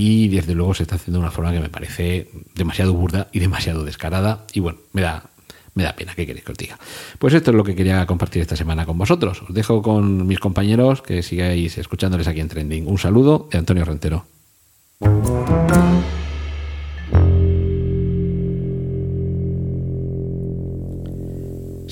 y 0.00 0.28
desde 0.28 0.54
luego 0.54 0.74
se 0.74 0.84
está 0.84 0.94
haciendo 0.94 1.18
de 1.18 1.24
una 1.24 1.32
forma 1.32 1.52
que 1.52 1.58
me 1.58 1.68
parece 1.68 2.30
demasiado 2.54 2.94
burda 2.94 3.26
y 3.32 3.40
demasiado 3.40 3.84
descarada 3.84 4.44
y 4.54 4.60
bueno, 4.60 4.78
me 4.92 5.02
da 5.02 5.24
me 5.74 5.82
da 5.84 5.94
pena, 5.94 6.14
¿qué 6.14 6.26
queréis 6.26 6.44
que 6.44 6.52
os 6.52 6.58
diga? 6.58 6.78
Pues 7.18 7.34
esto 7.34 7.50
es 7.50 7.56
lo 7.56 7.62
que 7.62 7.76
quería 7.76 8.04
compartir 8.06 8.42
esta 8.42 8.56
semana 8.56 8.84
con 8.84 8.98
vosotros. 8.98 9.42
Os 9.42 9.54
dejo 9.54 9.80
con 9.80 10.26
mis 10.26 10.40
compañeros 10.40 11.02
que 11.02 11.22
sigáis 11.22 11.78
escuchándoles 11.78 12.26
aquí 12.26 12.40
en 12.40 12.48
Trending. 12.48 12.88
Un 12.88 12.98
saludo 12.98 13.48
de 13.50 13.58
Antonio 13.58 13.84
Rentero. 13.84 14.24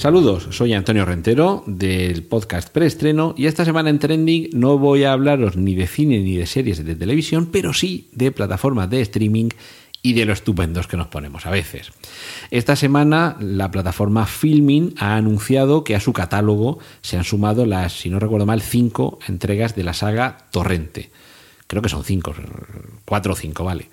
Saludos, 0.07 0.47
soy 0.53 0.73
Antonio 0.73 1.05
Rentero 1.05 1.65
del 1.67 2.23
podcast 2.23 2.69
Preestreno 2.69 3.35
y 3.37 3.47
esta 3.47 3.65
semana 3.65 3.91
en 3.91 3.99
Trending 3.99 4.51
no 4.53 4.79
voy 4.79 5.03
a 5.03 5.11
hablaros 5.11 5.57
ni 5.57 5.75
de 5.75 5.89
cine 5.89 6.21
ni 6.21 6.37
de 6.37 6.47
series 6.47 6.85
de 6.85 6.95
televisión, 6.95 7.49
pero 7.51 7.75
sí 7.75 8.09
de 8.13 8.31
plataformas 8.31 8.89
de 8.89 9.01
streaming 9.01 9.49
y 10.03 10.13
de 10.13 10.25
lo 10.25 10.33
estupendos 10.33 10.87
que 10.87 10.97
nos 10.97 11.09
ponemos 11.09 11.45
a 11.45 11.51
veces. 11.51 11.91
Esta 12.53 12.77
semana 12.77 13.37
la 13.41 13.73
plataforma 13.73 14.27
Filmin 14.27 14.95
ha 14.97 15.17
anunciado 15.17 15.83
que 15.83 15.97
a 15.97 16.01
su 16.01 16.13
catálogo 16.13 16.79
se 17.03 17.17
han 17.17 17.25
sumado 17.25 17.67
las, 17.67 17.93
si 17.93 18.09
no 18.09 18.21
recuerdo 18.21 18.47
mal, 18.47 18.63
cinco 18.63 19.19
entregas 19.27 19.75
de 19.75 19.83
la 19.83 19.93
saga 19.93 20.39
Torrente. 20.53 21.11
Creo 21.67 21.83
que 21.83 21.89
son 21.89 22.05
cinco, 22.05 22.33
cuatro 23.05 23.33
o 23.33 23.37
cinco, 23.37 23.65
vale. 23.65 23.89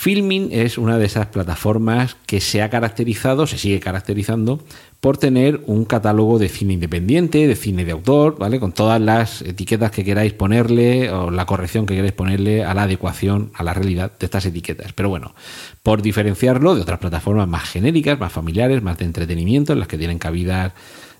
Filming 0.00 0.48
es 0.50 0.78
una 0.78 0.96
de 0.96 1.04
esas 1.04 1.26
plataformas 1.26 2.16
que 2.24 2.40
se 2.40 2.62
ha 2.62 2.70
caracterizado, 2.70 3.46
se 3.46 3.58
sigue 3.58 3.80
caracterizando, 3.80 4.64
por 4.98 5.18
tener 5.18 5.60
un 5.66 5.84
catálogo 5.84 6.38
de 6.38 6.48
cine 6.48 6.72
independiente, 6.72 7.46
de 7.46 7.54
cine 7.54 7.84
de 7.84 7.92
autor, 7.92 8.38
¿vale? 8.38 8.58
Con 8.58 8.72
todas 8.72 8.98
las 8.98 9.42
etiquetas 9.42 9.90
que 9.90 10.02
queráis 10.02 10.32
ponerle 10.32 11.10
o 11.10 11.30
la 11.30 11.44
corrección 11.44 11.84
que 11.84 11.96
queráis 11.96 12.14
ponerle 12.14 12.64
a 12.64 12.72
la 12.72 12.84
adecuación 12.84 13.52
a 13.52 13.62
la 13.62 13.74
realidad 13.74 14.10
de 14.18 14.24
estas 14.24 14.46
etiquetas. 14.46 14.94
Pero 14.94 15.10
bueno, 15.10 15.34
por 15.82 16.00
diferenciarlo 16.00 16.74
de 16.74 16.80
otras 16.80 16.98
plataformas 16.98 17.46
más 17.46 17.68
genéricas, 17.68 18.18
más 18.18 18.32
familiares, 18.32 18.82
más 18.82 18.96
de 18.96 19.04
entretenimiento, 19.04 19.74
en 19.74 19.80
las 19.80 19.88
que 19.88 19.98
tienen 19.98 20.18
cabida, 20.18 20.72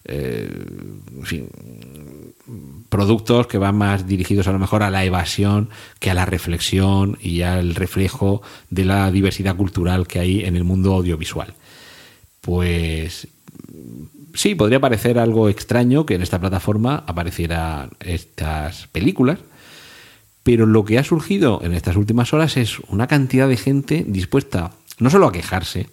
eh, 0.07 0.49
en 1.19 1.27
fin, 1.27 1.49
productos 2.91 3.47
que 3.47 3.57
van 3.57 3.77
más 3.77 4.07
dirigidos 4.07 4.49
a 4.49 4.53
lo 4.53 4.59
mejor 4.59 4.83
a 4.83 4.91
la 4.91 5.05
evasión 5.05 5.71
que 6.01 6.11
a 6.11 6.15
la 6.15 6.27
reflexión 6.27 7.17
y 7.23 7.43
al 7.43 7.75
reflejo 7.75 8.43
de 8.69 8.85
la 8.85 9.11
diversidad 9.11 9.57
cultural 9.57 10.07
que 10.07 10.19
hay 10.19 10.45
en 10.45 10.57
el 10.57 10.65
mundo 10.65 10.93
audiovisual. 10.93 11.55
Pues 12.43 13.29
sí, 14.35 14.55
podría 14.55 14.81
parecer 14.81 15.19
algo 15.19 15.49
extraño 15.49 16.05
que 16.05 16.17
en 16.17 16.23
esta 16.23 16.41
plataforma 16.41 17.05
aparecieran 17.07 17.91
estas 18.01 18.89
películas, 18.89 19.39
pero 20.43 20.67
lo 20.67 20.85
que 20.85 20.99
ha 20.99 21.05
surgido 21.05 21.61
en 21.63 21.75
estas 21.75 21.97
últimas 21.97 22.33
horas 22.33 22.57
es 22.57 22.81
una 22.89 23.07
cantidad 23.07 23.49
de 23.49 23.57
gente 23.57 24.05
dispuesta 24.07 24.73
no 24.99 25.11
solo 25.11 25.29
a 25.29 25.33
quejarse, 25.33 25.89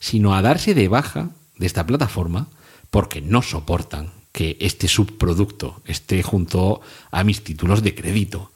sino 0.00 0.34
a 0.34 0.42
darse 0.42 0.74
de 0.74 0.88
baja 0.88 1.30
de 1.58 1.66
esta 1.66 1.86
plataforma 1.86 2.48
porque 2.90 3.20
no 3.20 3.42
soportan 3.42 4.17
que 4.32 4.56
este 4.60 4.88
subproducto 4.88 5.80
esté 5.84 6.22
junto 6.22 6.80
a 7.10 7.24
mis 7.24 7.42
títulos 7.42 7.82
de 7.82 7.94
crédito, 7.94 8.52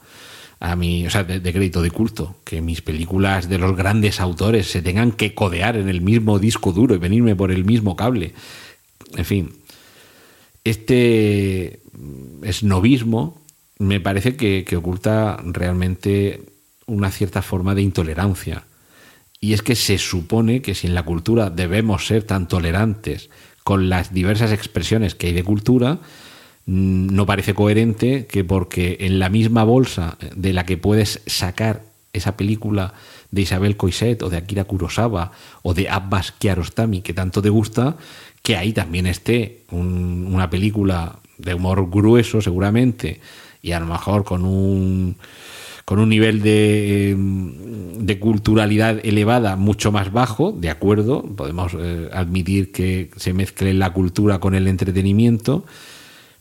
a 0.60 0.76
mi, 0.76 1.06
o 1.06 1.10
sea, 1.10 1.24
de, 1.24 1.40
crédito 1.52 1.82
de 1.82 1.90
culto, 1.90 2.36
que 2.44 2.60
mis 2.60 2.82
películas 2.82 3.48
de 3.48 3.58
los 3.58 3.76
grandes 3.76 4.20
autores 4.20 4.70
se 4.70 4.82
tengan 4.82 5.12
que 5.12 5.34
codear 5.34 5.76
en 5.76 5.88
el 5.88 6.00
mismo 6.00 6.38
disco 6.38 6.72
duro 6.72 6.94
y 6.94 6.98
venirme 6.98 7.34
por 7.34 7.50
el 7.50 7.64
mismo 7.64 7.96
cable. 7.96 8.32
En 9.16 9.24
fin, 9.24 9.52
este 10.62 11.80
esnovismo 12.42 13.42
me 13.78 13.98
parece 13.98 14.36
que, 14.36 14.64
que 14.64 14.76
oculta 14.76 15.42
realmente 15.44 16.42
una 16.86 17.10
cierta 17.10 17.42
forma 17.42 17.74
de 17.74 17.82
intolerancia. 17.82 18.64
Y 19.40 19.54
es 19.54 19.62
que 19.62 19.74
se 19.74 19.98
supone 19.98 20.62
que 20.62 20.76
si 20.76 20.86
en 20.86 20.94
la 20.94 21.02
cultura 21.02 21.50
debemos 21.50 22.06
ser 22.06 22.22
tan 22.22 22.46
tolerantes 22.46 23.28
con 23.64 23.88
las 23.88 24.12
diversas 24.12 24.52
expresiones 24.52 25.14
que 25.14 25.28
hay 25.28 25.32
de 25.32 25.44
cultura, 25.44 25.98
mm, 26.66 27.14
no 27.14 27.26
parece 27.26 27.54
coherente 27.54 28.26
que 28.26 28.44
porque 28.44 28.98
en 29.00 29.18
la 29.18 29.28
misma 29.28 29.64
bolsa 29.64 30.16
de 30.34 30.52
la 30.52 30.64
que 30.64 30.76
puedes 30.76 31.22
sacar 31.26 31.82
esa 32.12 32.36
película 32.36 32.94
de 33.30 33.42
Isabel 33.42 33.76
Coiset 33.76 34.22
o 34.22 34.30
de 34.30 34.36
Akira 34.36 34.64
Kurosawa 34.64 35.32
o 35.62 35.74
de 35.74 35.88
Abbas 35.88 36.32
Kiarostami 36.32 37.00
que 37.00 37.14
tanto 37.14 37.40
te 37.40 37.48
gusta, 37.48 37.96
que 38.42 38.56
ahí 38.56 38.72
también 38.72 39.06
esté 39.06 39.62
una 39.70 40.50
película 40.50 41.18
de 41.38 41.54
humor 41.54 41.88
grueso 41.90 42.42
seguramente 42.42 43.20
y 43.62 43.72
a 43.72 43.80
lo 43.80 43.86
mejor 43.86 44.24
con 44.24 44.44
un 44.44 45.16
con 45.84 45.98
un 45.98 46.08
nivel 46.08 46.42
de, 46.42 47.16
de, 47.98 48.18
culturalidad 48.18 49.04
elevada 49.04 49.56
mucho 49.56 49.90
más 49.90 50.12
bajo, 50.12 50.52
de 50.52 50.70
acuerdo, 50.70 51.22
podemos 51.22 51.72
eh, 51.78 52.08
admitir 52.12 52.72
que 52.72 53.10
se 53.16 53.32
mezcle 53.32 53.74
la 53.74 53.92
cultura 53.92 54.38
con 54.38 54.54
el 54.54 54.68
entretenimiento, 54.68 55.64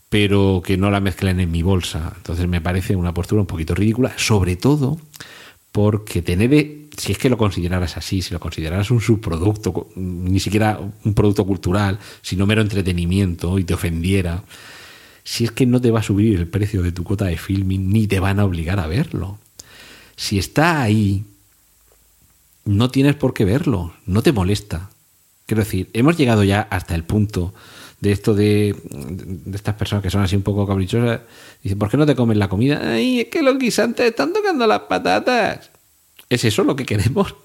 pero 0.10 0.62
que 0.64 0.78
no 0.78 0.92
la 0.92 1.00
mezclen 1.00 1.40
en 1.40 1.52
mi 1.52 1.64
bolsa. 1.64 2.14
Entonces 2.18 2.48
me 2.48 2.62
parece 2.62 2.96
una 2.96 3.14
postura 3.14 3.42
un 3.42 3.48
poquito 3.48 3.74
ridícula, 3.74 4.14
sobre 4.18 4.56
todo 4.56 5.00
porque 5.72 6.22
tener, 6.22 6.90
si 6.98 7.14
es 7.14 7.18
que 7.18 7.30
lo 7.30 7.38
consideraras 7.38 7.98
así, 7.98 8.22
si 8.22 8.34
lo 8.34 8.40
consideraras 8.40 8.92
un 8.92 9.00
subproducto, 9.00 9.88
ni 9.96 10.40
siquiera 10.40 10.80
un 11.04 11.14
producto 11.14 11.46
cultural, 11.46 11.98
sino 12.22 12.46
mero 12.46 12.62
entretenimiento 12.62 13.58
y 13.58 13.64
te 13.64 13.74
ofendiera, 13.74 14.44
si 15.24 15.46
es 15.46 15.52
que 15.52 15.66
no 15.66 15.80
te 15.80 15.92
va 15.92 16.00
a 16.00 16.04
subir 16.04 16.38
el 16.38 16.48
precio 16.48 16.82
de 16.82 16.92
tu 16.92 17.04
cuota 17.04 17.26
de 17.26 17.38
filming 17.38 17.92
ni 17.92 18.08
te 18.08 18.20
van 18.20 18.40
a 18.40 18.46
obligar 18.46 18.80
a 18.80 18.88
verlo. 18.88 19.40
Si 20.16 20.40
está 20.40 20.82
ahí, 20.82 21.24
no 22.66 22.90
tienes 22.90 23.16
por 23.16 23.34
qué 23.34 23.46
verlo, 23.46 23.94
no 24.06 24.22
te 24.22 24.32
molesta. 24.32 24.90
Quiero 25.46 25.64
decir, 25.64 25.90
hemos 25.94 26.18
llegado 26.18 26.44
ya 26.44 26.62
hasta 26.62 26.96
el 26.96 27.04
punto 27.04 27.54
de 28.00 28.12
esto 28.12 28.34
de, 28.34 28.76
de 28.84 29.56
estas 29.56 29.76
personas 29.76 30.04
que 30.04 30.10
son 30.10 30.22
así 30.22 30.36
un 30.36 30.42
poco 30.42 30.68
caprichosas. 30.68 31.22
Dicen, 31.62 31.78
¿por 31.78 31.90
qué 31.90 31.98
no 31.98 32.06
te 32.06 32.16
comes 32.16 32.38
la 32.38 32.50
comida? 32.50 32.82
Ay, 32.84 33.22
es 33.22 33.28
que 33.28 33.44
los 33.44 33.58
guisantes 33.58 34.08
están 34.08 34.34
tocando 34.34 34.66
las 34.66 34.82
patatas. 34.82 35.70
¿Es 36.30 36.46
eso 36.46 36.64
lo 36.64 36.76
que 36.76 36.86
queremos? 36.86 37.36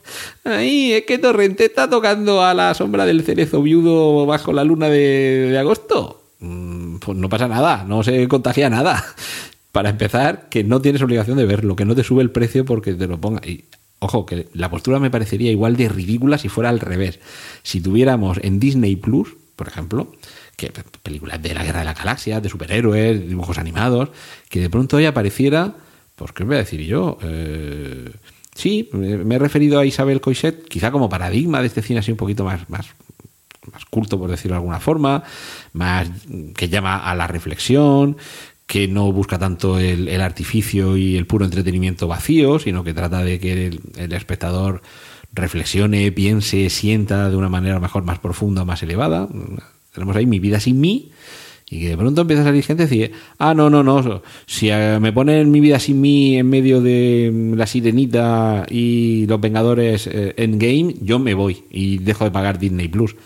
Ay, 0.45 0.92
es 0.92 1.04
que 1.04 1.18
Torrente 1.18 1.64
está 1.64 1.90
tocando 1.90 2.45
a 2.45 2.54
la 2.54 2.73
sombra 2.75 3.04
del 3.04 3.25
cerezo 3.25 3.61
viudo 3.61 4.26
bajo 4.26 4.52
la 4.52 4.64
luna 4.64 4.88
de 4.88 5.56
agosto. 5.59 6.25
Mm, 6.40 6.97
pues 6.97 7.16
no 7.16 7.28
pasa 7.28 7.49
nada, 7.49 7.85
no 7.85 8.02
se 8.02 8.26
contagia 8.28 8.71
nada. 8.71 9.05
Para 9.73 9.90
empezar, 9.90 10.49
que 10.49 10.64
no 10.64 10.81
tienes 10.81 11.02
obligación 11.02 11.37
de 11.37 11.45
verlo, 11.45 11.76
que 11.76 11.85
no 11.85 11.95
te 11.95 12.02
sube 12.02 12.23
el 12.23 12.31
precio 12.31 12.64
porque 12.64 12.95
te 12.95 13.07
lo 13.07 13.21
ponga. 13.21 13.47
Y, 13.47 13.64
ojo, 13.99 14.25
que 14.25 14.49
la 14.55 14.71
postura 14.71 14.99
me 14.99 15.11
parecería 15.11 15.50
igual 15.50 15.76
de 15.76 15.88
ridícula 15.88 16.38
si 16.38 16.49
fuera 16.49 16.71
al 16.71 16.81
revés. 16.81 17.21
Si 17.62 17.81
tuviéramos 17.81 18.38
en 18.43 18.59
Disney 18.59 18.97
Plus, 18.97 19.37
por 19.55 19.69
ejemplo, 19.69 20.12
que 20.57 20.73
películas 21.02 21.43
de 21.43 21.55
la 21.55 21.64
Guerra 21.64 21.81
de 21.81 21.85
la 21.85 21.95
Galaxia, 21.95 22.40
de 22.40 22.49
superhéroes, 22.49 23.28
dibujos 23.28 23.59
animados, 23.59 24.11
que 24.49 24.61
de 24.61 24.71
pronto 24.71 24.97
ahí 24.97 25.05
apareciera, 25.05 25.75
pues 26.14 26.33
qué 26.33 26.43
os 26.43 26.47
voy 26.47 26.57
a 26.57 26.61
decir 26.61 26.81
yo, 26.81 27.19
eh, 27.23 28.12
sí, 28.55 28.88
me 28.93 29.35
he 29.35 29.38
referido 29.38 29.78
a 29.78 29.85
Isabel 29.85 30.23
Coixet, 30.23 30.66
quizá 30.69 30.90
como 30.90 31.11
paradigma 31.11 31.61
de 31.61 31.66
este 31.66 31.83
cine 31.83 32.00
así 32.00 32.11
un 32.11 32.16
poquito 32.16 32.45
más, 32.45 32.69
más 32.71 32.87
más 33.73 33.85
culto, 33.87 34.18
por 34.18 34.30
decirlo 34.30 34.54
de 34.54 34.58
alguna 34.58 34.80
forma, 34.80 35.23
más 35.73 36.08
que 36.54 36.68
llama 36.68 36.99
a 36.99 37.14
la 37.14 37.26
reflexión, 37.26 38.16
que 38.66 38.88
no 38.88 39.12
busca 39.12 39.38
tanto 39.38 39.78
el, 39.78 40.20
artificio 40.20 40.96
y 40.96 41.16
el 41.16 41.26
puro 41.26 41.44
entretenimiento 41.44 42.08
vacío, 42.08 42.58
sino 42.58 42.82
que 42.82 42.94
trata 42.94 43.23
de 43.23 43.38
que 43.38 43.66
el, 43.96 44.12
espectador 44.12 44.82
reflexione, 45.32 46.11
piense, 46.12 46.68
sienta 46.70 47.30
de 47.30 47.37
una 47.37 47.49
manera 47.49 47.78
mejor 47.78 48.02
más 48.04 48.18
profunda, 48.18 48.64
más 48.64 48.82
elevada. 48.82 49.28
Tenemos 49.92 50.16
ahí 50.16 50.26
Mi 50.26 50.40
vida 50.40 50.58
sin 50.58 50.80
mí, 50.80 51.12
y 51.68 51.80
que 51.80 51.88
de 51.90 51.96
pronto 51.96 52.20
empieza 52.20 52.42
a 52.42 52.46
salir 52.46 52.62
gente 52.62 52.85
y 52.85 52.87
decir, 52.87 53.12
ah, 53.38 53.54
no, 53.54 53.70
no, 53.70 53.82
no, 53.82 54.23
si 54.46 54.70
eh, 54.70 54.99
me 55.00 55.12
ponen 55.12 55.50
mi 55.50 55.61
vida 55.61 55.80
sin 55.80 56.00
mí 56.00 56.37
en 56.37 56.49
medio 56.49 56.80
de 56.80 57.52
la 57.56 57.66
sirenita 57.66 58.66
y 58.70 59.26
los 59.26 59.40
Vengadores 59.40 60.06
en 60.06 60.28
eh, 60.28 60.35
Endgame, 60.37 60.94
yo 61.02 61.18
me 61.18 61.35
voy 61.35 61.64
y 61.70 61.99
dejo 61.99 62.25
de 62.25 62.30
pagar 62.30 62.58
Disney 62.58 62.88
Plus. 62.88 63.16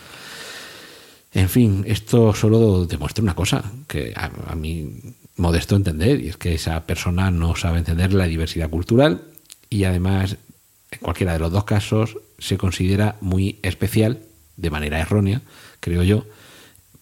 En 1.32 1.49
fin, 1.49 1.84
esto 1.87 2.34
solo 2.34 2.87
demuestra 2.87 3.22
una 3.22 3.34
cosa, 3.34 3.64
que 3.87 4.12
a, 4.16 4.30
a 4.49 4.54
mí 4.56 5.14
modesto 5.37 5.76
entender, 5.76 6.20
y 6.20 6.28
es 6.28 6.37
que 6.37 6.54
esa 6.54 6.87
persona 6.87 7.30
no 7.30 7.56
sabe 7.56 7.78
entender 7.78 8.12
la 8.12 8.26
diversidad 8.26 8.68
cultural 8.68 9.22
y 9.70 9.84
además, 9.84 10.37
en 10.90 10.99
cualquiera 10.99 11.32
de 11.32 11.38
los 11.38 11.52
dos 11.52 11.64
casos, 11.64 12.18
se 12.38 12.58
considera 12.58 13.16
muy 13.20 13.58
especial, 13.62 14.20
de 14.56 14.70
manera 14.70 15.00
errónea, 15.00 15.42
creo 15.80 16.02
yo, 16.02 16.26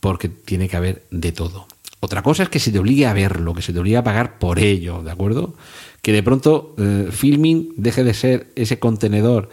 porque 0.00 0.28
tiene 0.28 0.68
que 0.68 0.76
haber 0.76 1.06
de 1.10 1.32
todo. 1.32 1.66
Otra 2.00 2.22
cosa 2.22 2.44
es 2.44 2.48
que 2.48 2.60
se 2.60 2.70
te 2.70 2.78
obligue 2.78 3.06
a 3.06 3.12
verlo, 3.12 3.54
que 3.54 3.62
se 3.62 3.72
te 3.72 3.80
obligue 3.80 3.96
a 3.96 4.04
pagar 4.04 4.38
por 4.38 4.60
ello, 4.60 5.02
¿de 5.02 5.10
acuerdo? 5.10 5.54
Que 6.02 6.12
de 6.12 6.22
pronto 6.22 6.76
eh, 6.78 7.08
filming 7.10 7.74
deje 7.76 8.04
de 8.04 8.14
ser 8.14 8.52
ese 8.54 8.78
contenedor 8.78 9.50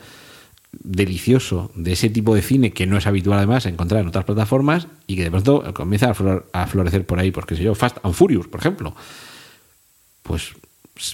delicioso 0.84 1.72
de 1.76 1.94
ese 1.94 2.10
tipo 2.10 2.36
de 2.36 2.42
cine 2.42 2.72
que 2.72 2.88
no 2.88 2.98
es 2.98 3.08
habitual 3.08 3.38
además 3.38 3.66
encontrar 3.66 4.02
en 4.02 4.08
otras 4.08 4.26
plataformas 4.26 4.88
y 5.08 5.16
que 5.16 5.24
de 5.24 5.32
pronto 5.32 5.74
comienza 5.74 6.14
a, 6.54 6.68
florecer 6.68 7.06
por 7.06 7.20
ahí, 7.20 7.32
porque 7.32 7.56
sé 7.56 7.64
yo, 7.64 7.76
Fast 7.76 7.98
and 8.04 8.14
Furious, 8.14 8.48
por 8.48 8.60
ejemplo. 8.60 8.96
Pues 10.24 10.54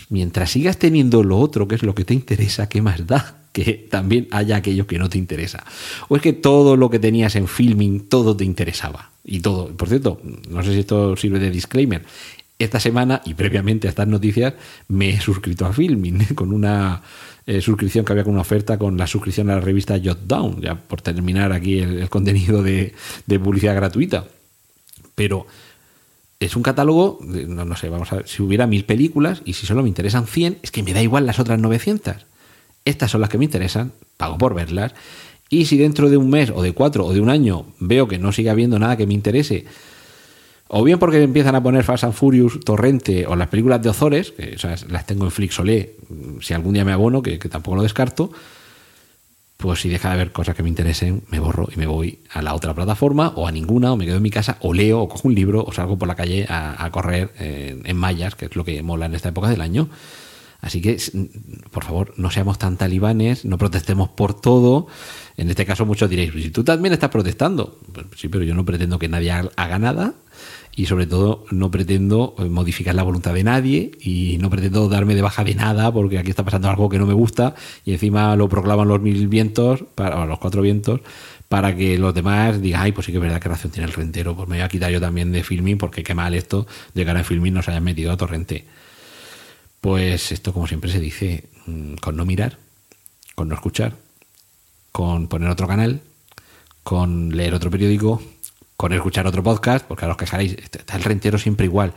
mientras 0.10 0.52
sigas 0.52 0.78
teniendo 0.78 1.24
lo 1.24 1.38
otro, 1.40 1.68
que 1.68 1.76
es 1.76 1.84
lo 1.84 1.96
que 1.96 2.06
te 2.06 2.14
interesa, 2.14 2.70
¿qué 2.70 2.82
más 2.82 3.06
da? 3.06 3.38
que 3.52 3.74
también 3.90 4.28
haya 4.32 4.56
aquello 4.56 4.88
que 4.88 4.98
no 4.98 5.10
te 5.10 5.18
interesa. 5.18 5.64
O 6.08 6.16
es 6.16 6.22
que 6.22 6.34
todo 6.34 6.78
lo 6.78 6.90
que 6.90 7.00
tenías 7.00 7.36
en 7.36 7.48
filming, 7.48 8.08
todo 8.08 8.36
te 8.36 8.46
interesaba. 8.46 9.12
Y 9.24 9.42
todo. 9.42 9.68
Por 9.76 9.90
cierto, 9.90 10.22
no 10.50 10.64
sé 10.64 10.74
si 10.74 10.80
esto 10.80 11.16
sirve 11.16 11.40
de 11.40 11.52
disclaimer. 11.52 12.04
Esta 12.58 12.80
semana 12.80 13.22
y 13.26 13.34
previamente 13.34 13.88
a 13.88 13.90
estas 13.90 14.08
noticias 14.08 14.54
me 14.88 15.10
he 15.10 15.20
suscrito 15.20 15.66
a 15.66 15.74
Filming 15.74 16.26
con 16.36 16.54
una 16.54 17.02
eh, 17.46 17.62
suscripción 17.62 18.06
que 18.06 18.14
había 18.14 18.24
con 18.24 18.34
una 18.34 18.42
oferta 18.42 18.78
con 18.78 18.98
la 18.98 19.08
suscripción 19.08 19.50
a 19.50 19.56
la 19.56 19.62
revista 19.62 20.00
Jotdown, 20.04 20.62
ya 20.62 20.76
por 20.76 21.02
terminar 21.02 21.52
aquí 21.52 21.80
el, 21.80 22.10
contenido 22.10 22.64
de, 22.64 22.94
publicidad 23.44 23.76
gratuita. 23.76 24.26
Pero 25.16 25.46
es 26.40 26.56
un 26.56 26.64
catálogo, 26.64 27.20
no, 27.22 27.66
no 27.66 27.76
sé, 27.76 27.90
vamos 27.90 28.12
a 28.12 28.18
ver, 28.18 28.28
si 28.28 28.42
hubiera 28.42 28.68
mil 28.68 28.86
películas 28.86 29.42
y 29.46 29.54
si 29.54 29.66
solo 29.66 29.84
me 29.84 29.90
interesan 29.90 30.28
100, 30.28 30.60
es 30.64 30.72
que 30.72 30.84
me 30.84 30.94
da 30.94 31.02
igual 31.02 31.26
las 31.26 31.40
otras 31.40 31.60
900 31.60 32.26
estas 32.86 33.12
son 33.12 33.22
las 33.22 33.30
que 33.30 33.38
me 33.38 33.46
interesan, 33.46 33.94
pago 34.18 34.38
por 34.38 34.54
verlas, 34.54 34.94
y 35.50 35.66
si 35.66 35.78
dentro 35.78 36.10
de 36.10 36.18
un 36.18 36.30
mes 36.30 36.52
o 36.54 36.62
de 36.62 36.74
cuatro 36.74 37.06
o 37.06 37.14
de 37.14 37.22
un 37.22 37.30
año 37.30 37.66
veo 37.80 38.08
que 38.08 38.18
no 38.18 38.32
sigue 38.32 38.50
habiendo 38.50 38.80
nada 38.80 38.98
que 38.98 39.06
me 39.06 39.14
interese, 39.14 39.66
o 40.74 40.86
bien 40.86 41.00
porque 41.00 41.22
empiezan 41.22 41.54
a 41.56 41.62
poner 41.62 41.84
Fast 41.84 42.06
and 42.06 42.14
Furious, 42.14 42.62
Torrente 42.62 43.28
o 43.28 43.36
las 43.36 43.50
películas 43.50 43.82
de 43.82 43.90
Ozores, 43.90 44.32
que 44.32 44.56
las 44.88 45.06
tengo 45.06 45.26
en 45.26 45.32
Flixolé, 45.32 45.98
si 46.40 46.54
algún 46.54 46.74
día 46.74 46.86
me 46.86 46.94
abono, 46.94 47.22
que, 47.22 47.38
tampoco 47.38 47.76
lo 47.76 47.84
descarto, 47.84 48.32
pues 49.58 49.82
si 49.82 49.90
deja 49.90 50.08
de 50.08 50.14
haber 50.14 50.32
cosas 50.32 50.56
que 50.56 50.64
me 50.64 50.70
interesen, 50.70 51.24
me 51.30 51.42
borro 51.42 51.68
y 51.76 51.78
me 51.78 51.88
voy 51.88 52.20
a 52.32 52.42
la 52.42 52.56
otra 52.56 52.74
plataforma 52.74 53.34
o 53.36 53.50
a 53.50 53.52
ninguna, 53.52 53.92
o 53.92 53.98
me 53.98 54.06
quedo 54.06 54.16
en 54.16 54.24
mi 54.24 54.30
casa, 54.30 54.60
o 54.62 54.74
leo, 54.74 55.02
o 55.02 55.10
cojo 55.10 55.28
un 55.28 55.36
libro, 55.36 55.62
o 55.62 55.74
salgo 55.74 55.98
por 55.98 56.08
la 56.08 56.16
calle 56.16 56.46
a, 56.48 56.90
correr 56.90 57.34
en, 57.38 57.82
en 57.86 57.98
mallas, 57.98 58.36
que 58.36 58.46
es 58.46 58.56
lo 58.56 58.64
que 58.64 58.82
mola 58.82 59.08
en 59.08 59.16
esta 59.16 59.28
época 59.28 59.50
del 59.50 59.60
año. 59.60 59.90
Así 60.62 60.80
que, 60.80 60.98
por 61.72 61.84
favor, 61.84 62.14
no 62.16 62.32
seamos 62.32 62.60
tan 62.60 62.78
talibanes, 62.78 63.44
no 63.44 63.58
protestemos 63.58 64.08
por 64.08 64.40
todo. 64.40 64.88
En 65.36 65.50
este 65.50 65.66
caso, 65.66 65.86
muchos 65.86 66.10
diréis, 66.10 66.32
si 66.32 66.50
tú 66.50 66.64
también 66.64 66.94
estás 66.94 67.10
protestando, 67.10 67.78
pues 67.92 68.06
sí, 68.16 68.30
pero 68.30 68.46
yo 68.46 68.56
no 68.56 68.64
pretendo 68.64 68.98
que 69.00 69.10
nadie 69.10 69.32
haga 69.32 69.78
nada 69.78 70.14
y 70.76 70.86
sobre 70.86 71.06
todo 71.06 71.46
no 71.52 71.70
pretendo 71.70 72.36
eh, 72.38 72.46
modificar 72.46 72.96
la 72.96 73.04
voluntad 73.04 73.34
de 73.34 73.44
nadie 73.44 73.92
y 74.00 74.38
no 74.40 74.50
pretendo 74.50 74.88
darme 74.88 75.16
de 75.16 75.22
baja 75.22 75.44
de 75.44 75.56
nada 75.56 75.92
porque 75.92 76.18
aquí 76.18 76.30
está 76.30 76.44
pasando 76.44 76.70
algo 76.70 76.90
que 76.90 76.98
no 76.98 77.06
me 77.06 77.14
gusta 77.14 77.56
y 77.86 77.94
encima 77.94 78.36
lo 78.36 78.48
proclaman 78.48 78.88
los 78.88 79.02
mil 79.02 79.28
vientos, 79.28 79.84
para, 79.96 80.26
los 80.26 80.40
cuatro 80.40 80.62
vientos, 80.62 81.02
para 81.50 81.76
que 81.76 81.98
los 81.98 82.14
demás 82.14 82.62
digan, 82.62 82.82
ay, 82.82 82.92
pues 82.94 83.06
sí 83.06 83.12
que 83.12 83.18
es 83.18 83.22
verdad 83.22 83.42
que 83.42 83.50
razón 83.50 83.72
tiene 83.72 83.88
el 83.88 83.94
rentero, 83.94 84.36
pues 84.36 84.48
me 84.48 84.56
voy 84.56 84.64
a 84.64 84.70
quitar 84.70 84.92
yo 84.92 85.02
también 85.02 85.32
de 85.32 85.44
filming 85.44 85.78
porque 85.78 86.04
qué 86.04 86.16
mal 86.16 86.34
esto 86.34 86.66
de 86.94 87.06
cara 87.06 87.20
a 87.20 87.24
filming 87.24 87.54
nos 87.54 87.68
hayan 87.68 87.84
metido 87.84 88.12
a 88.12 88.18
torrente. 88.18 88.66
Pues 89.82 90.32
esto, 90.32 90.54
como 90.54 90.68
siempre 90.68 90.92
se 90.92 91.00
dice, 91.00 91.50
mm, 91.66 91.96
con 91.96 92.16
no 92.16 92.24
mirar, 92.24 92.58
con 93.36 93.50
no 93.50 93.56
escuchar, 93.56 93.96
con 94.92 95.28
poner 95.28 95.50
otro 95.50 95.68
canal, 95.68 96.02
con 96.84 97.36
leer 97.36 97.54
otro 97.54 97.72
periódico, 97.72 98.22
con 98.82 98.94
escuchar 98.94 99.28
otro 99.28 99.44
podcast, 99.44 99.86
porque 99.86 100.06
a 100.06 100.08
los 100.08 100.18
quejaréis, 100.18 100.54
está 100.54 100.96
el 100.96 101.04
rentero 101.04 101.38
siempre 101.38 101.68
igual. 101.68 101.94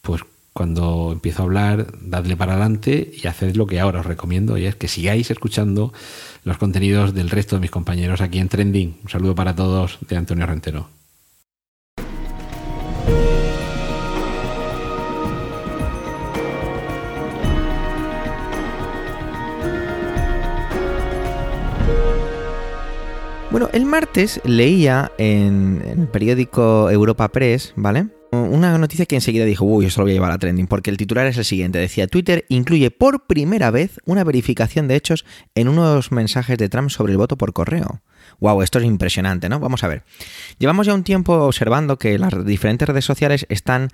Pues 0.00 0.22
cuando 0.54 1.10
empiezo 1.12 1.42
a 1.42 1.44
hablar, 1.44 1.88
dadle 2.00 2.38
para 2.38 2.52
adelante 2.52 3.12
y 3.22 3.26
haced 3.26 3.54
lo 3.54 3.66
que 3.66 3.80
ahora 3.80 4.00
os 4.00 4.06
recomiendo, 4.06 4.56
y 4.56 4.64
es 4.64 4.76
que 4.76 4.88
sigáis 4.88 5.30
escuchando 5.30 5.92
los 6.42 6.56
contenidos 6.56 7.12
del 7.12 7.28
resto 7.28 7.56
de 7.56 7.60
mis 7.60 7.70
compañeros 7.70 8.22
aquí 8.22 8.38
en 8.38 8.48
Trending. 8.48 8.96
Un 9.02 9.10
saludo 9.10 9.34
para 9.34 9.54
todos 9.54 9.98
de 10.08 10.16
Antonio 10.16 10.46
Rentero. 10.46 10.99
Bueno, 23.50 23.68
el 23.72 23.84
martes 23.84 24.40
leía 24.44 25.10
en, 25.18 25.82
el 25.84 26.06
periódico 26.06 26.88
Europa 26.88 27.28
Press, 27.30 27.72
¿vale? 27.74 28.06
Una 28.30 28.78
noticia 28.78 29.06
que 29.06 29.16
enseguida 29.16 29.44
dijo, 29.44 29.64
uy, 29.64 29.86
eso 29.86 30.00
lo 30.00 30.04
voy 30.04 30.12
a 30.12 30.14
llevar 30.14 30.30
a 30.30 30.38
trending, 30.38 30.68
porque 30.68 30.88
el 30.88 30.96
titular 30.96 31.26
es 31.26 31.36
el 31.36 31.44
siguiente. 31.44 31.80
Decía, 31.80 32.06
Twitter 32.06 32.44
incluye 32.48 32.92
por 32.92 33.26
primera 33.26 33.72
vez 33.72 33.98
una 34.04 34.22
verificación 34.22 34.86
de 34.86 34.94
hechos 34.94 35.24
en 35.56 35.66
unos 35.66 36.12
mensajes 36.12 36.58
de 36.58 36.68
Trump 36.68 36.90
sobre 36.90 37.10
el 37.10 37.18
voto 37.18 37.36
por 37.36 37.52
correo. 37.52 38.02
Wow, 38.38 38.62
esto 38.62 38.78
es 38.78 38.84
impresionante, 38.84 39.48
¿no? 39.48 39.58
Vamos 39.58 39.82
a 39.82 39.88
ver. 39.88 40.04
Llevamos 40.58 40.86
ya 40.86 40.94
un 40.94 41.02
tiempo 41.02 41.34
observando 41.34 41.98
que 41.98 42.20
las 42.20 42.46
diferentes 42.46 42.88
redes 42.88 43.04
sociales 43.04 43.46
están 43.48 43.88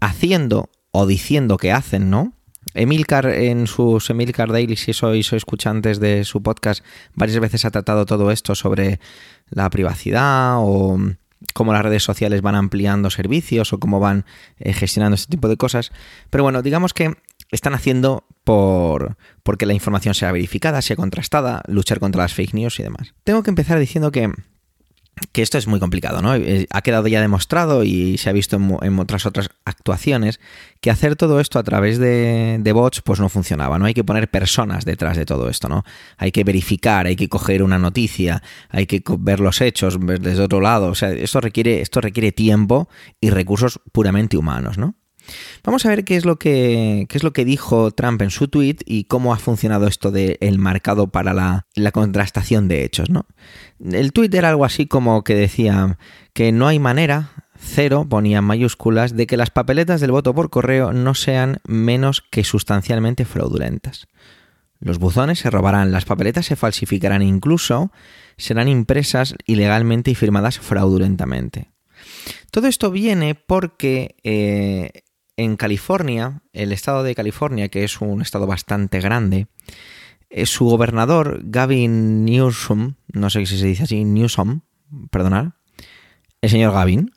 haciendo 0.00 0.68
o 0.90 1.06
diciendo 1.06 1.56
que 1.56 1.72
hacen, 1.72 2.10
¿no? 2.10 2.34
Emilcar 2.74 3.26
en 3.26 3.66
sus 3.66 4.08
Emilcar 4.10 4.50
Daily, 4.50 4.76
si 4.76 4.92
sois 4.92 5.32
escuchantes 5.32 6.00
de 6.00 6.24
su 6.24 6.42
podcast, 6.42 6.84
varias 7.14 7.40
veces 7.40 7.64
ha 7.64 7.70
tratado 7.70 8.06
todo 8.06 8.30
esto 8.30 8.54
sobre 8.54 9.00
la 9.50 9.68
privacidad 9.70 10.56
o 10.58 10.98
cómo 11.54 11.72
las 11.72 11.82
redes 11.82 12.02
sociales 12.02 12.42
van 12.42 12.54
ampliando 12.54 13.10
servicios 13.10 13.72
o 13.72 13.78
cómo 13.78 14.00
van 14.00 14.24
eh, 14.58 14.72
gestionando 14.72 15.14
este 15.14 15.30
tipo 15.30 15.48
de 15.48 15.56
cosas. 15.56 15.92
Pero 16.30 16.44
bueno, 16.44 16.62
digamos 16.62 16.94
que 16.94 17.14
están 17.50 17.74
haciendo 17.74 18.24
por 18.44 19.16
porque 19.42 19.66
la 19.66 19.74
información 19.74 20.14
sea 20.14 20.32
verificada, 20.32 20.82
sea 20.82 20.96
contrastada, 20.96 21.62
luchar 21.68 22.00
contra 22.00 22.22
las 22.22 22.34
fake 22.34 22.54
news 22.54 22.80
y 22.80 22.82
demás. 22.82 23.14
Tengo 23.24 23.42
que 23.42 23.50
empezar 23.50 23.78
diciendo 23.78 24.10
que 24.10 24.32
que 25.32 25.42
esto 25.42 25.58
es 25.58 25.66
muy 25.66 25.78
complicado, 25.80 26.22
¿no? 26.22 26.34
Eh, 26.34 26.66
ha 26.70 26.82
quedado 26.82 27.06
ya 27.06 27.20
demostrado 27.20 27.84
y 27.84 28.18
se 28.18 28.30
ha 28.30 28.32
visto 28.32 28.56
en, 28.56 28.98
otras 28.98 29.26
otras 29.26 29.50
actuaciones 29.64 30.40
que 30.80 30.90
hacer 30.90 31.16
todo 31.16 31.40
esto 31.40 31.58
a 31.58 31.62
través 31.62 31.98
de, 31.98 32.70
bots 32.74 33.02
pues 33.02 33.20
no 33.20 33.28
funcionaba, 33.28 33.78
¿no? 33.78 33.84
Hay 33.84 33.94
que 33.94 34.04
poner 34.04 34.28
personas 34.30 34.84
detrás 34.84 35.16
de 35.16 35.24
todo 35.26 35.48
esto, 35.48 35.68
¿no? 35.68 35.84
Hay 36.16 36.32
que 36.32 36.44
verificar, 36.44 37.06
hay 37.06 37.16
que 37.16 37.28
coger 37.28 37.62
una 37.62 37.78
noticia, 37.78 38.42
hay 38.68 38.86
que 38.86 39.02
ver 39.18 39.40
los 39.40 39.60
hechos 39.60 39.98
desde 40.00 40.42
otro 40.42 40.60
lado, 40.60 40.88
o 40.88 40.94
sea, 40.94 41.10
esto 41.12 41.40
requiere, 41.40 41.80
esto 41.80 42.00
requiere 42.00 42.32
tiempo 42.32 42.88
y 43.20 43.30
recursos 43.30 43.80
puramente 43.92 44.36
humanos, 44.36 44.78
¿no? 44.78 44.94
Vamos 45.64 45.86
a 45.86 45.88
ver 45.88 46.04
qué 46.04 46.16
es 46.16 46.24
lo 46.24 46.38
que, 46.38 47.06
es 47.10 47.22
lo 47.22 47.32
que 47.32 47.44
dijo 47.44 47.90
Trump 47.90 48.22
en 48.22 48.30
su 48.30 48.48
tweet 48.48 48.76
y 48.84 49.04
cómo 49.04 49.32
ha 49.32 49.38
funcionado 49.38 49.86
esto 49.86 50.10
del 50.10 50.58
marcado 50.58 51.08
para 51.08 51.34
la, 51.34 51.66
la, 51.74 51.92
contrastación 51.92 52.68
de 52.68 52.84
hechos. 52.84 53.10
¿no? 53.10 53.26
El 53.80 54.12
tweet 54.12 54.30
era 54.32 54.50
algo 54.50 54.64
así 54.64 54.86
como 54.86 55.24
que 55.24 55.34
decía 55.34 55.98
que 56.32 56.52
no 56.52 56.66
hay 56.66 56.78
manera, 56.78 57.30
cero, 57.58 58.06
ponía 58.08 58.42
mayúsculas, 58.42 59.16
de 59.16 59.26
que 59.26 59.36
las 59.36 59.50
papeletas 59.50 60.00
del 60.00 60.12
voto 60.12 60.34
por 60.34 60.50
correo 60.50 60.92
no 60.92 61.14
sean 61.14 61.58
menos 61.66 62.22
que 62.30 62.44
sustancialmente 62.44 63.24
fraudulentas. 63.24 64.08
Los 64.80 64.98
buzones 64.98 65.38
se 65.38 65.50
robarán, 65.50 65.92
las 65.92 66.04
papeletas 66.04 66.46
se 66.46 66.56
falsificarán, 66.56 67.22
incluso 67.22 67.92
serán 68.36 68.66
impresas 68.66 69.36
ilegalmente 69.46 70.10
y 70.10 70.16
firmadas 70.16 70.58
fraudulentamente. 70.58 71.70
Todo 72.50 72.66
esto 72.66 72.90
viene 72.90 73.36
porque 73.36 74.16
eh, 74.24 75.02
en 75.36 75.56
California, 75.56 76.42
el 76.52 76.72
estado 76.72 77.02
de 77.02 77.14
California, 77.14 77.68
que 77.68 77.84
es 77.84 78.00
un 78.00 78.22
estado 78.22 78.46
bastante 78.46 79.00
grande, 79.00 79.46
eh, 80.30 80.46
su 80.46 80.64
gobernador, 80.64 81.40
Gavin 81.44 82.24
Newsom, 82.24 82.94
no 83.12 83.30
sé 83.30 83.44
si 83.46 83.58
se 83.58 83.66
dice 83.66 83.84
así, 83.84 84.04
Newsom, 84.04 84.60
perdonar, 85.10 85.54
el 86.40 86.50
señor 86.50 86.72
Gavin, 86.72 87.12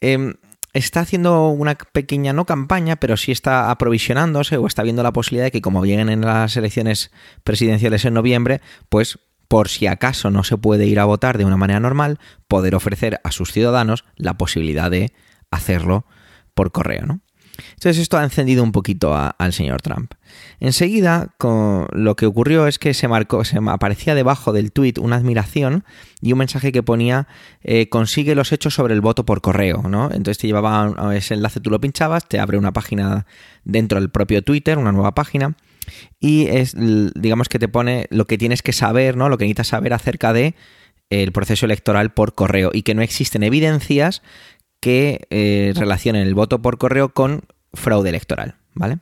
em, 0.00 0.34
está 0.72 1.00
haciendo 1.00 1.48
una 1.48 1.74
pequeña, 1.74 2.32
no 2.32 2.44
campaña, 2.44 2.96
pero 2.96 3.16
sí 3.16 3.32
está 3.32 3.70
aprovisionándose 3.70 4.56
o 4.58 4.66
está 4.66 4.82
viendo 4.82 5.02
la 5.02 5.12
posibilidad 5.12 5.46
de 5.46 5.50
que 5.50 5.62
como 5.62 5.84
lleguen 5.84 6.08
en 6.08 6.20
las 6.20 6.56
elecciones 6.56 7.10
presidenciales 7.44 8.04
en 8.04 8.14
noviembre, 8.14 8.60
pues 8.88 9.18
por 9.48 9.68
si 9.68 9.86
acaso 9.86 10.30
no 10.30 10.44
se 10.44 10.56
puede 10.56 10.86
ir 10.86 11.00
a 11.00 11.04
votar 11.04 11.38
de 11.38 11.44
una 11.44 11.56
manera 11.56 11.80
normal, 11.80 12.18
poder 12.48 12.74
ofrecer 12.74 13.20
a 13.24 13.30
sus 13.30 13.52
ciudadanos 13.52 14.04
la 14.16 14.36
posibilidad 14.36 14.90
de 14.90 15.12
hacerlo 15.50 16.04
por 16.54 16.72
correo, 16.72 17.06
¿no? 17.06 17.20
Entonces 17.74 17.98
esto 17.98 18.18
ha 18.18 18.24
encendido 18.24 18.62
un 18.62 18.72
poquito 18.72 19.14
al 19.14 19.52
señor 19.52 19.82
Trump. 19.82 20.12
Enseguida, 20.60 21.34
lo 21.92 22.16
que 22.16 22.26
ocurrió 22.26 22.66
es 22.66 22.78
que 22.78 22.94
se 22.94 23.08
marcó, 23.08 23.44
se 23.44 23.58
aparecía 23.66 24.14
debajo 24.14 24.52
del 24.52 24.72
tweet 24.72 24.94
una 25.00 25.16
admiración 25.16 25.84
y 26.20 26.32
un 26.32 26.38
mensaje 26.38 26.72
que 26.72 26.82
ponía 26.82 27.28
eh, 27.62 27.88
consigue 27.88 28.34
los 28.34 28.52
hechos 28.52 28.74
sobre 28.74 28.94
el 28.94 29.00
voto 29.00 29.24
por 29.24 29.40
correo, 29.40 29.82
¿no? 29.88 30.06
Entonces 30.06 30.38
te 30.38 30.46
llevaba 30.46 31.14
ese 31.14 31.34
enlace, 31.34 31.60
tú 31.60 31.70
lo 31.70 31.80
pinchabas, 31.80 32.28
te 32.28 32.38
abre 32.38 32.58
una 32.58 32.72
página 32.72 33.26
dentro 33.64 34.00
del 34.00 34.10
propio 34.10 34.42
Twitter, 34.42 34.78
una 34.78 34.92
nueva 34.92 35.14
página, 35.14 35.56
y 36.20 36.46
es, 36.46 36.74
digamos 36.76 37.48
que 37.48 37.58
te 37.58 37.68
pone 37.68 38.06
lo 38.10 38.26
que 38.26 38.38
tienes 38.38 38.62
que 38.62 38.72
saber, 38.72 39.16
¿no? 39.16 39.28
Lo 39.28 39.38
que 39.38 39.44
necesitas 39.44 39.68
saber 39.68 39.92
acerca 39.92 40.32
de 40.32 40.54
el 41.10 41.32
proceso 41.32 41.66
electoral 41.66 42.12
por 42.12 42.34
correo 42.34 42.70
y 42.72 42.82
que 42.82 42.94
no 42.94 43.02
existen 43.02 43.42
evidencias 43.42 44.22
que 44.80 45.26
eh, 45.30 45.72
relacionen 45.74 46.22
el 46.22 46.34
voto 46.34 46.62
por 46.62 46.78
correo 46.78 47.12
con 47.12 47.44
fraude 47.72 48.10
electoral, 48.10 48.56
¿vale? 48.74 48.98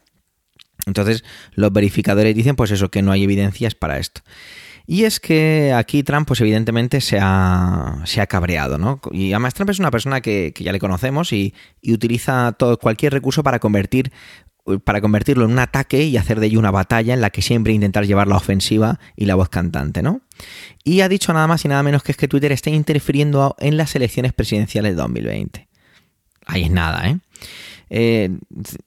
Entonces, 0.87 1.25
los 1.55 1.73
verificadores 1.73 2.35
dicen, 2.35 2.57
pues 2.57 2.71
eso, 2.71 2.91
que 2.91 3.03
no 3.03 3.13
hay 3.13 3.25
evidencias 3.25 3.75
para 3.75 3.99
esto. 3.99 4.23
Y 4.87 5.05
es 5.05 5.19
que 5.19 5.73
aquí 5.73 6.03
Trump, 6.03 6.29
pues 6.29 6.41
evidentemente 6.43 7.01
se 7.01 7.19
ha, 7.21 8.03
se 8.05 8.21
ha 8.21 8.27
cabreado, 8.27 8.77
¿no? 8.77 9.01
Y 9.13 9.33
además 9.33 9.55
Trump 9.55 9.71
es 9.71 9.79
una 9.79 9.91
persona 9.91 10.21
que, 10.21 10.53
ya 10.59 10.73
le 10.73 10.79
conocemos 10.79 11.33
y, 11.33 11.55
utiliza 11.83 12.53
todo, 12.53 12.79
cualquier 12.79 13.13
recurso 13.15 13.43
para 13.43 13.61
convertir 13.61 14.13
para 14.85 15.01
convertirlo 15.01 15.45
en 15.45 15.53
un 15.53 15.59
ataque 15.59 16.05
y 16.05 16.17
hacer 16.17 16.41
de 16.41 16.47
ello 16.47 16.59
una 16.59 16.71
batalla 16.71 17.15
en 17.15 17.21
la 17.21 17.31
que 17.31 17.43
siempre 17.43 17.73
intentar 17.73 18.07
llevar 18.07 18.29
la 18.29 18.37
ofensiva 18.37 18.99
y 19.15 19.27
la 19.27 19.35
voz 19.35 19.49
cantante, 19.49 20.03
¿no? 20.03 20.23
Y 20.85 21.03
ha 21.03 21.09
dicho 21.09 21.33
nada 21.33 21.47
más 21.47 21.65
y 21.65 21.69
nada 21.69 21.83
menos 21.83 22.03
que 22.03 22.13
es 22.13 22.19
que 22.19 22.29
Twitter 22.29 22.53
está 22.53 22.71
interfiriendo 22.71 23.57
en 23.59 23.77
las 23.77 23.95
elecciones 23.95 24.33
presidenciales 24.33 24.93
de 24.93 24.97
2020. 24.97 25.69
Ahí 26.47 26.63
es 26.63 26.71
nada, 26.71 27.09
¿eh? 27.09 27.19
Eh, 27.91 28.31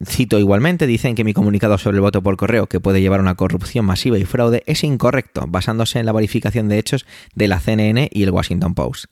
cito 0.06 0.40
igualmente, 0.40 0.88
dicen 0.88 1.16
que 1.16 1.24
mi 1.24 1.34
comunicado 1.34 1.78
sobre 1.78 1.98
el 1.98 2.02
voto 2.02 2.22
por 2.24 2.36
correo, 2.36 2.68
que 2.68 2.80
puede 2.80 3.00
llevar 3.00 3.20
a 3.20 3.24
una 3.24 3.36
corrupción 3.36 3.86
masiva 3.86 4.18
y 4.18 4.26
fraude, 4.26 4.63
es 4.66 4.84
incorrecto, 4.84 5.46
basándose 5.48 6.00
en 6.00 6.06
la 6.06 6.12
verificación 6.12 6.68
de 6.68 6.80
hechos 6.80 7.06
de 7.36 7.48
la 7.48 7.60
CNN 7.60 8.10
y 8.12 8.24
el 8.24 8.32
Washington 8.32 8.74
Post. 8.74 9.06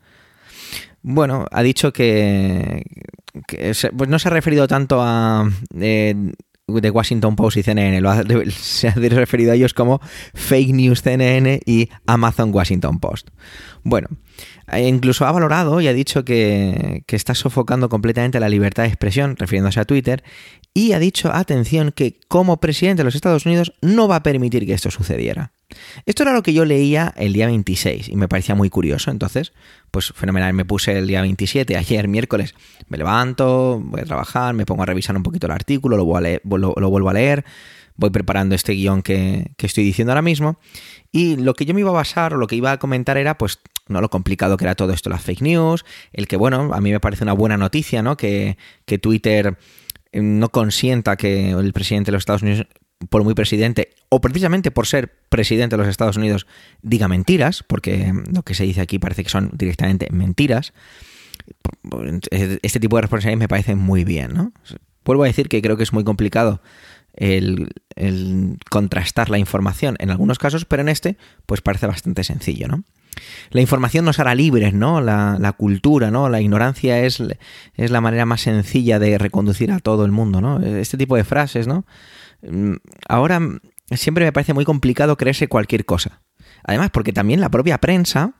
Bueno, 1.01 1.45
ha 1.51 1.61
dicho 1.61 1.93
que, 1.93 2.83
pues 3.95 4.09
no 4.09 4.17
se 4.17 4.27
ha 4.27 4.31
referido 4.31 4.67
tanto 4.67 5.01
a 5.01 5.47
eh, 5.79 6.33
de 6.67 6.89
Washington 6.89 7.35
Post 7.35 7.57
y 7.57 7.63
CNN, 7.63 8.01
se 8.51 8.87
ha 8.87 8.93
referido 8.93 9.51
a 9.51 9.55
ellos 9.55 9.73
como 9.73 10.01
Fake 10.33 10.73
News 10.73 11.01
CNN 11.03 11.61
y 11.65 11.89
Amazon 12.07 12.51
Washington 12.53 12.99
Post. 12.99 13.29
Bueno, 13.83 14.09
e 14.71 14.87
incluso 14.87 15.25
ha 15.25 15.31
valorado 15.31 15.79
y 15.79 15.87
ha 15.87 15.93
dicho 15.93 16.25
que, 16.25 17.03
que 17.05 17.15
está 17.15 17.35
sofocando 17.35 17.87
completamente 17.87 18.39
la 18.39 18.49
libertad 18.49 18.83
de 18.83 18.89
expresión, 18.89 19.35
refiriéndose 19.37 19.79
a 19.79 19.85
Twitter, 19.85 20.23
y 20.73 20.93
ha 20.93 20.99
dicho, 20.99 21.31
atención, 21.31 21.91
que 21.91 22.19
como 22.27 22.59
presidente 22.59 23.01
de 23.01 23.05
los 23.05 23.15
Estados 23.15 23.45
Unidos 23.45 23.73
no 23.81 24.07
va 24.07 24.17
a 24.17 24.23
permitir 24.23 24.65
que 24.65 24.73
esto 24.73 24.89
sucediera. 24.89 25.54
Esto 26.05 26.23
era 26.23 26.33
lo 26.33 26.43
que 26.43 26.53
yo 26.53 26.65
leía 26.65 27.13
el 27.17 27.33
día 27.33 27.47
26 27.47 28.09
y 28.09 28.15
me 28.15 28.27
parecía 28.27 28.55
muy 28.55 28.69
curioso. 28.69 29.11
Entonces, 29.11 29.53
pues 29.91 30.13
fenomenal, 30.13 30.53
me 30.53 30.65
puse 30.65 30.97
el 30.97 31.07
día 31.07 31.21
27, 31.21 31.77
ayer 31.77 32.07
miércoles, 32.07 32.55
me 32.87 32.97
levanto, 32.97 33.81
voy 33.83 34.01
a 34.01 34.05
trabajar, 34.05 34.53
me 34.53 34.65
pongo 34.65 34.83
a 34.83 34.85
revisar 34.85 35.15
un 35.15 35.23
poquito 35.23 35.47
el 35.47 35.51
artículo, 35.51 35.97
lo, 35.97 36.05
vuelvo 36.05 37.09
a 37.09 37.13
leer, 37.13 37.45
voy 37.95 38.09
preparando 38.09 38.55
este 38.55 38.73
guion 38.73 39.01
que, 39.01 39.51
que 39.57 39.65
estoy 39.67 39.83
diciendo 39.83 40.11
ahora 40.11 40.21
mismo. 40.21 40.59
Y 41.11 41.37
lo 41.37 41.53
que 41.53 41.65
yo 41.65 41.73
me 41.73 41.81
iba 41.81 41.91
a 41.91 41.93
basar 41.93 42.33
o 42.33 42.37
lo 42.37 42.47
que 42.47 42.55
iba 42.55 42.71
a 42.71 42.79
comentar 42.79 43.17
era, 43.17 43.37
pues, 43.37 43.59
no 43.87 44.01
lo 44.01 44.09
complicado 44.09 44.57
que 44.57 44.65
era 44.65 44.75
todo 44.75 44.93
esto, 44.93 45.09
las 45.09 45.21
fake 45.21 45.41
news, 45.41 45.85
el 46.11 46.27
que, 46.27 46.37
bueno, 46.37 46.73
a 46.73 46.81
mí 46.81 46.91
me 46.91 46.99
parece 46.99 47.23
una 47.23 47.33
buena 47.33 47.57
noticia, 47.57 48.01
¿no? 48.01 48.17
Que, 48.17 48.57
que 48.85 48.97
Twitter 48.97 49.57
eh, 50.11 50.21
no 50.21 50.49
consienta 50.49 51.17
que 51.17 51.51
el 51.51 51.73
presidente 51.73 52.07
de 52.09 52.13
los 52.13 52.21
Estados 52.21 52.41
Unidos, 52.41 52.67
por 53.09 53.23
muy 53.23 53.33
presidente, 53.33 53.89
o 54.09 54.21
precisamente 54.21 54.71
por 54.71 54.87
ser 54.87 55.13
presidente 55.29 55.75
de 55.75 55.81
los 55.81 55.87
Estados 55.87 56.17
Unidos, 56.17 56.47
diga 56.81 57.07
mentiras, 57.07 57.63
porque 57.63 58.13
lo 58.31 58.43
que 58.43 58.55
se 58.55 58.63
dice 58.63 58.81
aquí 58.81 58.99
parece 58.99 59.23
que 59.23 59.29
son 59.29 59.51
directamente 59.53 60.07
mentiras. 60.11 60.73
Este 62.31 62.79
tipo 62.79 62.95
de 62.95 63.03
responsabilidades 63.03 63.39
me 63.39 63.47
parece 63.47 63.75
muy 63.75 64.03
bien, 64.03 64.33
¿no? 64.33 64.51
Vuelvo 65.03 65.23
a 65.23 65.27
decir 65.27 65.49
que 65.49 65.61
creo 65.61 65.77
que 65.77 65.83
es 65.83 65.93
muy 65.93 66.03
complicado 66.03 66.61
el, 67.13 67.69
contrastar 68.69 69.29
la 69.29 69.37
información 69.37 69.95
en 69.99 70.09
algunos 70.09 70.39
casos, 70.39 70.65
pero 70.65 70.81
en 70.81 70.89
este, 70.89 71.17
pues 71.45 71.61
parece 71.61 71.87
bastante 71.87 72.23
sencillo, 72.23 72.67
¿no? 72.67 72.83
La 73.51 73.61
información 73.61 74.03
nos 74.03 74.19
hará 74.19 74.35
libres, 74.35 74.73
¿no? 74.73 74.99
La, 74.99 75.53
cultura, 75.57 76.11
¿no? 76.11 76.27
La 76.27 76.41
ignorancia 76.41 77.03
es, 77.05 77.23
es, 77.75 77.91
la 77.91 78.01
manera 78.01 78.25
más 78.25 78.41
sencilla 78.41 78.99
de 78.99 79.17
reconducir 79.17 79.71
a 79.71 79.79
todo 79.79 80.03
el 80.03 80.11
mundo, 80.11 80.41
¿no? 80.41 80.59
Este 80.61 80.97
tipo 80.97 81.15
de 81.15 81.23
frases, 81.23 81.65
¿no? 81.65 81.85
Mm, 82.49 82.75
ahora 83.07 83.39
siempre 83.91 84.25
me 84.25 84.31
parece 84.31 84.53
muy 84.53 84.65
complicado 84.65 85.17
creerse 85.17 85.47
cualquier 85.47 85.85
cosa. 85.85 86.21
Además, 86.63 86.89
porque 86.91 87.13
también 87.13 87.41
la 87.41 87.49
propia 87.49 87.77
prensa 87.77 88.33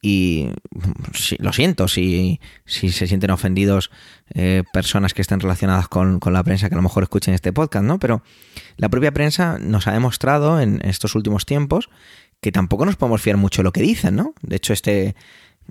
y 0.00 0.50
lo 1.38 1.52
siento 1.52 1.88
si, 1.88 2.40
se 2.66 3.06
sienten 3.06 3.30
ofendidos 3.30 3.90
eh, 4.32 4.62
personas 4.72 5.12
que 5.12 5.22
estén 5.22 5.40
relacionadas 5.40 5.88
con, 5.88 6.20
con, 6.20 6.32
la 6.32 6.44
prensa 6.44 6.68
que 6.68 6.76
a 6.76 6.78
lo 6.78 6.82
mejor 6.82 7.02
escuchen 7.02 7.34
este 7.34 7.52
podcast, 7.52 7.84
¿no? 7.84 7.98
Pero 7.98 8.22
la 8.76 8.88
propia 8.88 9.12
prensa 9.12 9.58
nos 9.58 9.88
ha 9.88 9.92
demostrado 9.92 10.60
en 10.60 10.80
estos 10.84 11.16
últimos 11.16 11.46
tiempos 11.46 11.90
que 12.40 12.52
tampoco 12.52 12.86
nos 12.86 12.94
podemos 12.94 13.20
fiar 13.20 13.36
mucho 13.36 13.62
de 13.62 13.64
lo 13.64 13.72
que 13.72 13.82
dicen, 13.82 14.14
¿no? 14.14 14.34
De 14.42 14.56
hecho, 14.56 14.72
este 14.72 15.16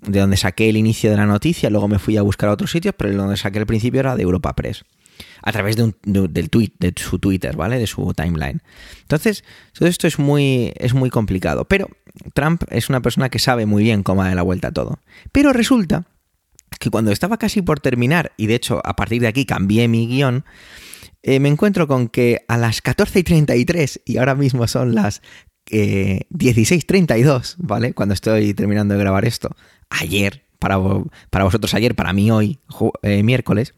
de 0.02 0.20
donde 0.20 0.38
saqué 0.38 0.70
el 0.70 0.78
inicio 0.78 1.10
de 1.10 1.18
la 1.18 1.26
noticia, 1.26 1.70
luego 1.70 1.88
me 1.88 1.98
fui 1.98 2.18
a 2.18 2.22
buscar 2.22 2.50
a 2.50 2.54
otros 2.54 2.72
sitios, 2.72 2.94
pero 2.98 3.12
de 3.12 3.18
donde 3.18 3.38
saqué 3.38 3.60
el 3.60 3.66
principio 3.66 4.00
era 4.00 4.16
de 4.16 4.24
Europa 4.24 4.54
Press. 4.56 4.84
A 5.42 5.52
través 5.52 5.76
de 5.76 5.84
un, 5.84 5.96
del 6.04 6.50
tweet, 6.50 6.72
de 6.80 6.94
su 6.96 7.20
Twitter, 7.20 7.56
¿vale? 7.56 7.78
De 7.80 7.88
su 7.88 8.14
timeline. 8.14 8.62
Entonces, 9.02 9.44
todo 9.74 9.88
esto 9.88 10.08
es 10.08 10.20
muy, 10.20 10.74
es 10.76 10.94
muy 10.94 11.10
complicado. 11.10 11.66
Pero 11.66 11.90
Trump 12.34 12.64
es 12.70 12.90
una 12.90 13.02
persona 13.02 13.30
que 13.30 13.40
sabe 13.40 13.66
muy 13.66 13.84
bien 13.84 14.04
cómo 14.04 14.24
dar 14.24 14.36
la 14.36 14.42
vuelta 14.42 14.70
a 14.70 14.72
todo. 14.72 15.00
Pero 15.32 15.54
resulta 15.54 16.06
que 16.80 16.90
cuando 16.90 17.12
estaba 17.12 17.38
casi 17.38 17.62
por 17.62 17.80
terminar, 17.80 18.34
y 18.38 18.48
de 18.48 18.56
hecho 18.56 18.82
a 18.84 18.96
partir 18.96 19.22
de 19.22 19.28
aquí 19.28 19.46
cambié 19.46 19.88
mi 19.88 20.08
guion, 20.08 20.46
eh, 21.24 21.40
me 21.40 21.50
encuentro 21.50 21.88
con 21.88 22.08
que 22.08 22.46
a 22.48 22.58
las 22.58 22.84
14.33, 22.84 24.02
y 24.06 24.18
ahora 24.18 24.36
mismo 24.36 24.68
son 24.68 24.96
las 24.96 25.22
16.32, 25.70 27.54
eh, 27.54 27.56
¿vale? 27.58 27.94
Cuando 27.94 28.14
estoy 28.14 28.54
terminando 28.54 28.94
de 28.94 29.00
grabar 29.00 29.26
esto, 29.26 29.56
ayer, 29.90 30.44
para, 30.60 30.78
para 31.30 31.44
vosotros 31.44 31.74
ayer, 31.74 31.96
para 31.96 32.14
mí 32.14 32.32
hoy, 32.32 32.60
eh, 33.02 33.24
miércoles, 33.24 33.74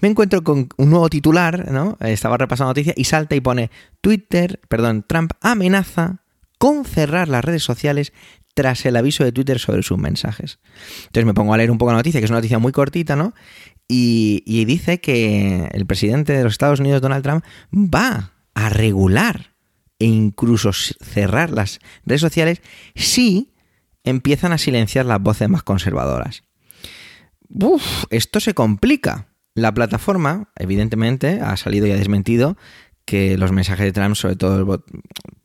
me 0.00 0.08
encuentro 0.08 0.42
con 0.42 0.68
un 0.76 0.90
nuevo 0.90 1.08
titular, 1.08 1.70
¿no? 1.70 1.96
Estaba 2.00 2.36
repasando 2.36 2.70
noticias 2.70 2.94
y 2.96 3.04
salta 3.04 3.34
y 3.34 3.40
pone 3.40 3.70
Twitter, 4.00 4.60
perdón, 4.68 5.04
Trump 5.06 5.32
amenaza 5.40 6.22
con 6.58 6.84
cerrar 6.84 7.28
las 7.28 7.44
redes 7.44 7.62
sociales 7.62 8.12
tras 8.54 8.84
el 8.86 8.96
aviso 8.96 9.22
de 9.22 9.32
Twitter 9.32 9.58
sobre 9.58 9.82
sus 9.82 9.98
mensajes. 9.98 10.58
Entonces 11.06 11.26
me 11.26 11.34
pongo 11.34 11.54
a 11.54 11.56
leer 11.56 11.70
un 11.70 11.78
poco 11.78 11.92
la 11.92 11.98
noticia, 11.98 12.20
que 12.20 12.24
es 12.24 12.30
una 12.30 12.38
noticia 12.38 12.58
muy 12.58 12.72
cortita, 12.72 13.14
¿no? 13.14 13.34
Y, 13.86 14.42
y 14.46 14.64
dice 14.64 15.00
que 15.00 15.68
el 15.72 15.86
presidente 15.86 16.32
de 16.32 16.42
los 16.42 16.54
Estados 16.54 16.80
Unidos, 16.80 17.00
Donald 17.00 17.22
Trump, 17.22 17.44
va 17.72 18.32
a 18.54 18.68
regular 18.68 19.54
e 20.00 20.06
incluso 20.06 20.72
cerrar 20.72 21.50
las 21.50 21.78
redes 22.04 22.20
sociales 22.20 22.62
si 22.94 23.54
empiezan 24.04 24.52
a 24.52 24.58
silenciar 24.58 25.06
las 25.06 25.20
voces 25.20 25.48
más 25.48 25.62
conservadoras. 25.62 26.42
Uf, 27.48 28.04
esto 28.10 28.40
se 28.40 28.54
complica. 28.54 29.27
La 29.58 29.74
plataforma, 29.74 30.50
evidentemente, 30.56 31.40
ha 31.42 31.56
salido 31.56 31.86
y 31.86 31.90
ha 31.90 31.96
desmentido 31.96 32.56
que 33.04 33.36
los 33.36 33.50
mensajes 33.50 33.86
de 33.86 33.92
Trump, 33.92 34.14
sobre 34.14 34.36
todo 34.36 34.58
el 34.58 34.80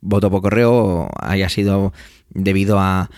voto 0.02 0.30
por 0.30 0.41
correo, 0.41 1.10
haya 1.19 1.49
sido 1.49 1.93
debido 2.30 2.80
a 2.80 3.10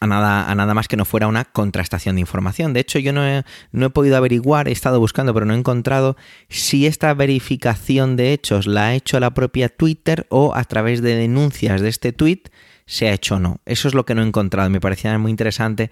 a 0.00 0.54
nada, 0.54 0.74
más 0.74 0.86
que 0.88 0.96
no 0.96 1.06
fuera 1.06 1.28
una 1.28 1.44
contrastación 1.46 2.16
de 2.16 2.20
información. 2.20 2.74
De 2.74 2.80
hecho, 2.80 2.98
yo 2.98 3.12
no 3.14 3.26
he, 3.26 3.44
no 3.72 3.86
he 3.86 3.90
podido 3.90 4.16
averiguar, 4.16 4.68
he 4.68 4.72
estado 4.72 5.00
buscando, 5.00 5.32
pero 5.32 5.46
no 5.46 5.54
he 5.54 5.58
encontrado 5.58 6.16
si 6.50 6.86
esta 6.86 7.14
verificación 7.14 8.16
de 8.16 8.34
hechos 8.34 8.66
la 8.66 8.88
ha 8.88 8.94
hecho 8.94 9.18
la 9.18 9.32
propia 9.32 9.70
Twitter 9.70 10.26
o 10.28 10.54
a 10.54 10.64
través 10.64 11.00
de 11.00 11.16
denuncias 11.16 11.80
de 11.80 11.88
este 11.88 12.12
tweet 12.12 12.42
se 12.84 13.08
ha 13.08 13.14
hecho 13.14 13.36
o 13.36 13.40
no. 13.40 13.60
Eso 13.64 13.88
es 13.88 13.94
lo 13.94 14.04
que 14.04 14.14
no 14.14 14.22
he 14.22 14.26
encontrado. 14.26 14.68
Me 14.68 14.80
parecía 14.80 15.16
muy 15.18 15.30
interesante 15.30 15.90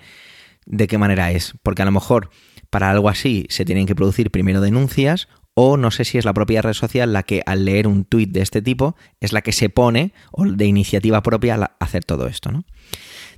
de 0.67 0.87
qué 0.87 0.99
manera 0.99 1.31
es. 1.31 1.55
Porque 1.63 1.83
a 1.83 1.87
lo 1.87 1.93
mejor 1.93 2.31
para 2.73 2.91
algo 2.91 3.11
así 3.11 3.45
se 3.51 3.67
tienen 3.67 3.87
que 3.87 3.95
producir 3.95 4.31
primero 4.31 4.63
denuncias 4.63 5.29
o 5.53 5.77
no 5.77 5.91
sé 5.91 6.07
si 6.07 6.17
es 6.17 6.25
la 6.25 6.33
propia 6.33 6.63
red 6.63 6.73
social 6.73 7.13
la 7.13 7.23
que 7.23 7.43
al 7.45 7.67
leer 7.67 7.87
un 7.87 8.07
tuit 8.07 8.31
de 8.31 8.41
este 8.41 8.63
tipo 8.63 8.97
es 9.21 9.35
la 9.35 9.43
que 9.43 9.53
se 9.53 9.69
pone 9.69 10.15
o 10.31 10.47
de 10.47 10.65
iniciativa 10.65 11.23
propia 11.23 11.57
a 11.57 11.77
hacer 11.81 12.03
todo 12.03 12.27
esto, 12.27 12.51
¿no? 12.51 12.65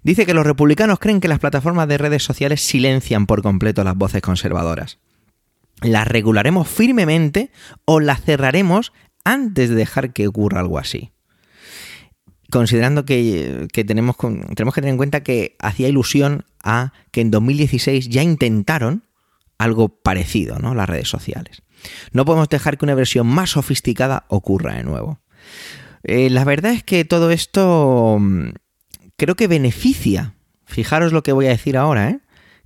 Dice 0.04 0.24
que 0.24 0.34
los 0.34 0.46
republicanos 0.46 1.00
creen 1.00 1.20
que 1.20 1.26
las 1.26 1.40
plataformas 1.40 1.88
de 1.88 1.98
redes 1.98 2.22
sociales 2.22 2.60
silencian 2.60 3.26
por 3.26 3.42
completo 3.42 3.82
las 3.82 3.96
voces 3.96 4.22
conservadoras. 4.22 4.98
Las 5.82 6.06
regularemos 6.06 6.68
firmemente 6.68 7.50
o 7.86 7.98
las 7.98 8.22
cerraremos 8.22 8.92
antes 9.24 9.68
de 9.68 9.74
dejar 9.74 10.12
que 10.12 10.28
ocurra 10.28 10.60
algo 10.60 10.78
así. 10.78 11.10
Considerando 12.52 13.04
que, 13.04 13.66
tenemos, 13.84 14.16
tenemos 14.54 14.74
que 14.74 14.80
tener 14.80 14.92
en 14.92 14.98
cuenta 14.98 15.24
que 15.24 15.56
hacía 15.58 15.88
ilusión 15.88 16.44
a 16.62 16.92
que 17.10 17.20
en 17.20 17.32
2016 17.32 18.08
ya 18.10 18.22
intentaron 18.22 19.02
algo 19.58 19.88
parecido, 19.88 20.58
¿no? 20.58 20.74
Las 20.74 20.88
redes 20.88 21.08
sociales. 21.08 21.62
No 22.12 22.24
podemos 22.24 22.48
dejar 22.48 22.78
que 22.78 22.84
una 22.84 22.94
versión 22.94 23.26
más 23.26 23.50
sofisticada 23.50 24.24
ocurra 24.28 24.74
de 24.74 24.84
nuevo. 24.84 25.20
Eh, 26.02 26.30
la 26.30 26.44
verdad 26.44 26.72
es 26.72 26.82
que 26.82 27.04
todo 27.04 27.30
esto 27.30 28.18
mm, 28.20 28.50
creo 29.16 29.34
que 29.34 29.48
beneficia, 29.48 30.34
fijaros 30.64 31.12
lo 31.12 31.22
que 31.22 31.32
voy 31.32 31.46
a 31.46 31.50
decir 31.50 31.76
ahora, 31.76 32.10
¿eh? 32.10 32.20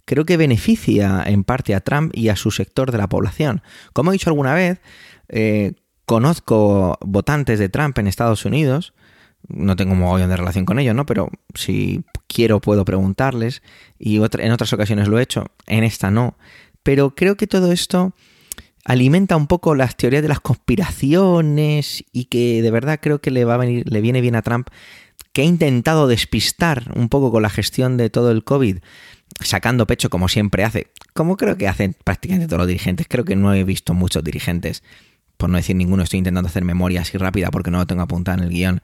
creo 0.04 0.24
que 0.24 0.36
beneficia 0.36 1.22
en 1.26 1.44
parte 1.44 1.74
a 1.74 1.80
Trump 1.80 2.12
y 2.14 2.30
a 2.30 2.36
su 2.36 2.50
sector 2.50 2.90
de 2.90 2.98
la 2.98 3.08
población. 3.08 3.62
Como 3.92 4.10
he 4.10 4.14
dicho 4.14 4.30
alguna 4.30 4.54
vez, 4.54 4.80
eh, 5.28 5.74
conozco 6.06 6.98
votantes 7.02 7.58
de 7.58 7.68
Trump 7.68 7.98
en 7.98 8.06
Estados 8.06 8.44
Unidos, 8.44 8.94
no 9.46 9.76
tengo 9.76 9.92
un 9.92 10.00
mogollón 10.00 10.30
de 10.30 10.36
relación 10.36 10.64
con 10.64 10.78
ellos, 10.78 10.94
¿no? 10.94 11.06
Pero 11.06 11.30
si 11.54 12.04
quiero 12.26 12.60
puedo 12.60 12.84
preguntarles 12.84 13.62
y 13.98 14.16
en 14.16 14.52
otras 14.52 14.72
ocasiones 14.72 15.08
lo 15.08 15.18
he 15.18 15.22
hecho, 15.22 15.46
en 15.66 15.84
esta 15.84 16.10
no. 16.10 16.36
Pero 16.82 17.14
creo 17.14 17.36
que 17.36 17.46
todo 17.46 17.72
esto 17.72 18.14
alimenta 18.84 19.36
un 19.36 19.46
poco 19.46 19.74
las 19.74 19.96
teorías 19.96 20.22
de 20.22 20.28
las 20.28 20.40
conspiraciones 20.40 22.04
y 22.12 22.24
que 22.24 22.62
de 22.62 22.70
verdad 22.70 22.98
creo 23.02 23.20
que 23.20 23.30
le 23.30 23.44
va 23.44 23.54
a 23.54 23.58
venir, 23.58 23.84
le 23.90 24.00
viene 24.00 24.20
bien 24.20 24.34
a 24.34 24.42
Trump 24.42 24.68
que 25.32 25.42
ha 25.42 25.44
intentado 25.44 26.08
despistar 26.08 26.90
un 26.96 27.08
poco 27.08 27.30
con 27.30 27.42
la 27.42 27.50
gestión 27.50 27.96
de 27.96 28.10
todo 28.10 28.30
el 28.30 28.44
COVID, 28.44 28.78
sacando 29.40 29.86
pecho 29.86 30.10
como 30.10 30.28
siempre 30.28 30.64
hace, 30.64 30.88
como 31.12 31.36
creo 31.36 31.56
que 31.56 31.68
hacen 31.68 31.94
prácticamente 32.02 32.46
todos 32.46 32.58
los 32.58 32.66
dirigentes. 32.68 33.06
Creo 33.08 33.24
que 33.24 33.36
no 33.36 33.52
he 33.54 33.62
visto 33.62 33.94
muchos 33.94 34.24
dirigentes, 34.24 34.82
por 35.38 35.48
no 35.48 35.56
decir 35.56 35.76
ninguno, 35.76 36.02
estoy 36.02 36.18
intentando 36.18 36.48
hacer 36.48 36.64
memoria 36.64 37.00
así 37.00 37.16
rápida 37.16 37.50
porque 37.50 37.70
no 37.70 37.78
lo 37.78 37.86
tengo 37.86 38.02
apuntado 38.02 38.38
en 38.38 38.44
el 38.44 38.50
guion, 38.50 38.82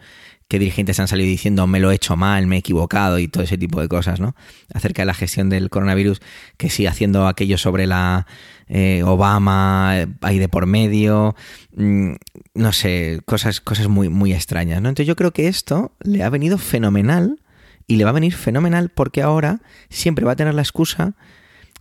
que 0.48 0.58
dirigentes 0.58 1.00
han 1.00 1.08
salido 1.08 1.28
diciendo 1.28 1.66
me 1.66 1.80
lo 1.80 1.90
he 1.90 1.96
hecho 1.96 2.16
mal, 2.16 2.46
me 2.46 2.56
he 2.56 2.58
equivocado 2.60 3.18
y 3.18 3.28
todo 3.28 3.42
ese 3.42 3.58
tipo 3.58 3.80
de 3.80 3.88
cosas, 3.88 4.20
¿no? 4.20 4.34
Acerca 4.72 5.02
de 5.02 5.06
la 5.06 5.14
gestión 5.14 5.50
del 5.50 5.68
coronavirus, 5.68 6.20
que 6.56 6.70
sí 6.70 6.86
haciendo 6.86 7.26
aquello 7.26 7.58
sobre 7.58 7.86
la 7.86 8.26
eh, 8.68 9.02
Obama 9.04 9.98
eh, 9.98 10.06
ahí 10.20 10.38
de 10.38 10.48
por 10.48 10.66
medio, 10.66 11.34
mm, 11.76 12.12
no 12.54 12.72
sé, 12.72 13.20
cosas, 13.24 13.60
cosas 13.60 13.88
muy, 13.88 14.08
muy 14.08 14.32
extrañas, 14.32 14.80
¿no? 14.80 14.88
Entonces 14.88 15.08
yo 15.08 15.16
creo 15.16 15.32
que 15.32 15.48
esto 15.48 15.92
le 16.00 16.22
ha 16.22 16.30
venido 16.30 16.56
fenomenal 16.56 17.40
y 17.86 17.96
le 17.96 18.04
va 18.04 18.10
a 18.10 18.14
venir 18.14 18.34
fenomenal 18.34 18.90
porque 18.90 19.22
ahora 19.22 19.60
siempre 19.90 20.24
va 20.24 20.32
a 20.32 20.36
tener 20.36 20.54
la 20.54 20.62
excusa 20.62 21.14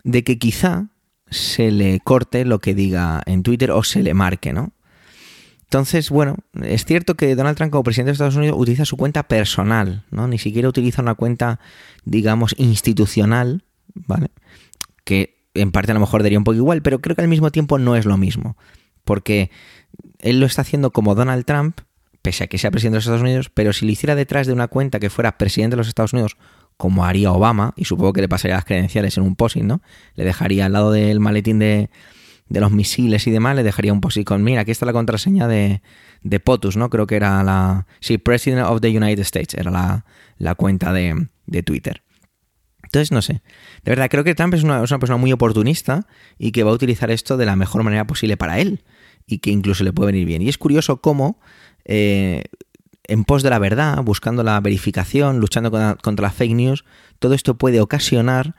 de 0.04 0.24
que 0.24 0.38
quizá 0.38 0.88
se 1.34 1.72
le 1.72 2.00
corte 2.00 2.46
lo 2.46 2.60
que 2.60 2.74
diga 2.74 3.22
en 3.26 3.43
Twitter 3.43 3.72
o 3.72 3.84
se 3.84 4.04
le 4.04 4.13
marque, 4.13 4.54
¿no? 4.54 4.74
Entonces, 5.63 6.12
bueno, 6.12 6.38
es 6.62 6.86
cierto 6.86 7.15
que 7.15 7.36
Donald 7.36 7.58
Trump 7.58 7.72
como 7.72 7.84
presidente 7.84 8.10
de 8.10 8.13
Estados 8.13 8.36
Unidos 8.36 8.58
utiliza 8.60 8.86
su 8.86 8.96
cuenta 8.96 9.24
personal, 9.24 10.06
¿no? 10.12 10.28
Ni 10.28 10.38
siquiera 10.38 10.69
utiliza 10.69 11.02
una 11.02 11.15
cuenta, 11.15 11.60
digamos, 12.06 12.54
institucional, 12.60 13.63
¿vale? 13.96 14.30
Que 15.04 15.48
en 15.56 15.72
parte 15.72 15.91
a 15.91 15.96
lo 15.96 16.00
mejor 16.00 16.22
daría 16.22 16.38
un 16.38 16.43
poco 16.43 16.58
igual, 16.58 16.84
pero 16.84 17.02
creo 17.02 17.15
que 17.15 17.24
al 17.24 17.28
mismo 17.28 17.52
tiempo 17.52 17.80
no 17.80 17.96
es 17.96 18.06
lo 18.06 18.17
mismo. 18.17 18.56
Porque 19.04 19.50
él 20.19 20.39
lo 20.39 20.46
está 20.46 20.62
haciendo 20.62 20.91
como 20.91 21.15
Donald 21.15 21.43
Trump, 21.46 21.80
pese 22.22 22.43
a 22.43 22.48
que 22.48 22.60
sea 22.60 22.69
presidente 22.69 22.93
de 22.93 22.98
los 22.98 23.06
Estados 23.06 23.22
Unidos, 23.22 23.50
pero 23.52 23.74
si 23.74 23.86
lo 23.86 23.91
hiciera 23.91 24.13
detrás 24.13 24.46
de 24.46 24.54
una 24.54 24.67
cuenta 24.67 25.00
que 25.00 25.10
fuera 25.10 25.39
presidente 25.39 25.74
de 25.74 25.78
los 25.78 25.88
Estados 25.88 26.13
Unidos, 26.13 26.38
como 26.78 27.06
haría 27.06 27.32
Obama, 27.32 27.74
y 27.76 27.86
supongo 27.86 28.14
que 28.14 28.22
le 28.22 28.30
pasaría 28.30 28.56
las 28.56 28.66
credenciales 28.66 29.18
en 29.18 29.24
un 29.24 29.36
posing, 29.36 29.66
¿no? 29.66 29.82
Le 30.16 30.26
dejaría 30.26 30.66
al 30.66 30.74
lado 30.74 30.92
del 30.92 31.20
maletín 31.20 31.60
de, 31.60 31.90
de 32.50 32.60
los 32.60 32.72
misiles 32.72 33.26
y 33.28 33.32
demás, 33.32 33.56
le 33.56 33.64
dejaría 33.64 33.94
un 33.94 34.02
posing 34.02 34.24
con, 34.24 34.44
mira, 34.44 34.62
aquí 34.62 34.72
está 34.72 34.86
la 34.86 34.94
contraseña 34.94 35.48
de, 35.48 35.82
de 36.22 36.40
POTUS, 36.40 36.78
¿no? 36.78 36.90
Creo 36.90 37.08
que 37.08 37.16
era 37.16 37.44
la... 37.44 37.88
Sí, 38.00 38.18
President 38.18 38.68
of 38.68 38.82
the 38.82 38.90
United 38.90 39.22
States, 39.22 39.54
era 39.54 39.72
la, 39.72 40.06
la 40.38 40.56
cuenta 40.56 40.94
de, 40.94 41.28
de 41.46 41.64
Twitter. 41.64 42.04
Entonces, 42.94 43.12
no 43.12 43.24
sé. 43.24 43.42
De 43.84 43.92
verdad, 43.92 44.08
creo 44.10 44.24
que 44.24 44.36
Trump 44.36 44.54
es 44.54 44.64
una, 44.64 44.86
persona 44.86 45.18
muy 45.18 45.32
oportunista 45.32 46.06
y 46.38 46.52
que 46.52 46.64
va 46.64 46.70
a 46.70 46.76
utilizar 46.76 47.10
esto 47.10 47.38
de 47.38 47.46
la 47.48 47.56
mejor 47.56 47.82
manera 47.82 48.06
posible 48.06 48.38
para 48.38 48.60
él 48.60 48.84
y 49.26 49.40
que 49.40 49.50
incluso 49.50 49.84
le 49.84 49.92
puede 49.94 50.12
venir 50.12 50.28
bien. 50.28 50.44
Y 50.44 50.50
es 50.50 50.60
curioso 50.60 51.02
cómo, 51.02 51.40
eh, 51.86 52.44
en 53.08 53.24
pos 53.26 53.44
de 53.44 53.50
la 53.50 53.60
verdad, 53.60 54.02
buscando 54.04 54.44
la 54.44 54.60
verificación, 54.60 55.39
luchando 55.39 55.72
contra, 56.02 56.28
las 56.28 56.34
fake 56.34 56.56
news, 56.56 56.86
todo 57.20 57.34
esto 57.34 57.58
puede 57.58 57.82
ocasionar 57.82 58.56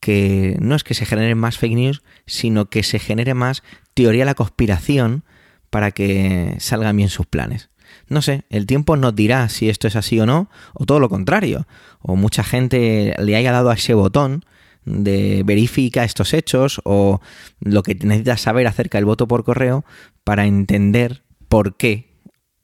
que 0.00 0.56
no 0.60 0.74
es 0.74 0.84
que 0.84 0.94
se 0.94 1.06
generen 1.06 1.38
más 1.38 1.58
fake 1.58 1.74
news, 1.74 2.02
sino 2.26 2.66
que 2.66 2.82
se 2.82 2.98
genere 2.98 3.34
más 3.34 3.62
teoría 3.94 4.22
de 4.22 4.26
la 4.26 4.34
conspiración 4.34 5.24
para 5.70 5.90
que 5.90 6.56
salgan 6.58 6.96
bien 6.96 7.08
sus 7.08 7.26
planes. 7.26 7.70
No 8.08 8.22
sé, 8.22 8.44
el 8.50 8.66
tiempo 8.66 8.96
nos 8.96 9.14
dirá 9.14 9.48
si 9.48 9.68
esto 9.68 9.86
es 9.86 9.96
así 9.96 10.18
o 10.20 10.26
no, 10.26 10.50
o 10.74 10.84
todo 10.84 11.00
lo 11.00 11.08
contrario, 11.08 11.66
o 12.00 12.16
mucha 12.16 12.44
gente 12.44 13.14
le 13.18 13.36
haya 13.36 13.52
dado 13.52 13.70
a 13.70 13.74
ese 13.74 13.94
botón 13.94 14.44
de 14.84 15.42
verifica 15.44 16.04
estos 16.04 16.34
hechos 16.34 16.80
o 16.84 17.20
lo 17.60 17.82
que 17.82 17.94
necesitas 17.94 18.42
saber 18.42 18.66
acerca 18.66 18.98
del 18.98 19.06
voto 19.06 19.26
por 19.26 19.44
correo 19.44 19.84
para 20.24 20.46
entender 20.46 21.22
por 21.48 21.76
qué 21.76 22.13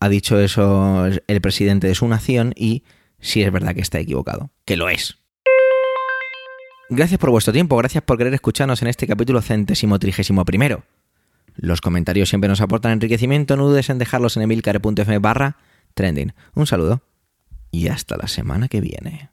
ha 0.01 0.09
dicho 0.09 0.41
eso 0.41 1.07
el 1.07 1.41
presidente 1.41 1.87
de 1.87 1.95
su 1.95 2.09
nación 2.09 2.53
y 2.57 2.83
si 3.21 3.43
es 3.43 3.53
verdad 3.53 3.75
que 3.75 3.83
está 3.83 4.01
equivocado, 4.01 4.51
que 4.65 4.77
lo 4.77 4.89
es. 4.89 5.19
Gracias 6.89 7.21
por 7.21 7.31
vuestro 7.31 7.53
tiempo, 7.53 7.77
gracias 7.77 8.03
por 8.03 8.19
querer 8.19 8.35
escucharnos 8.35 8.83
en 8.83 8.89
este 8.89 9.07
capítulo 9.07 9.43
centésimo 9.43 9.99
trigésimo 9.99 10.45
primero. 10.45 10.83
Los 11.55 11.81
comentarios 11.81 12.29
siempre 12.29 12.49
nos 12.49 12.61
aportan 12.61 12.93
enriquecimiento, 12.93 13.57
no 13.57 13.69
dudes 13.69 13.91
en 13.91 13.99
dejarlos 13.99 14.37
en 14.37 14.43
emilcar.fm 14.43 15.19
barra 15.19 15.59
trending. 15.95 16.33
Un 16.55 16.67
saludo 16.67 17.03
y 17.71 17.89
hasta 17.89 18.17
la 18.17 18.27
semana 18.27 18.69
que 18.69 18.81
viene. 18.81 19.31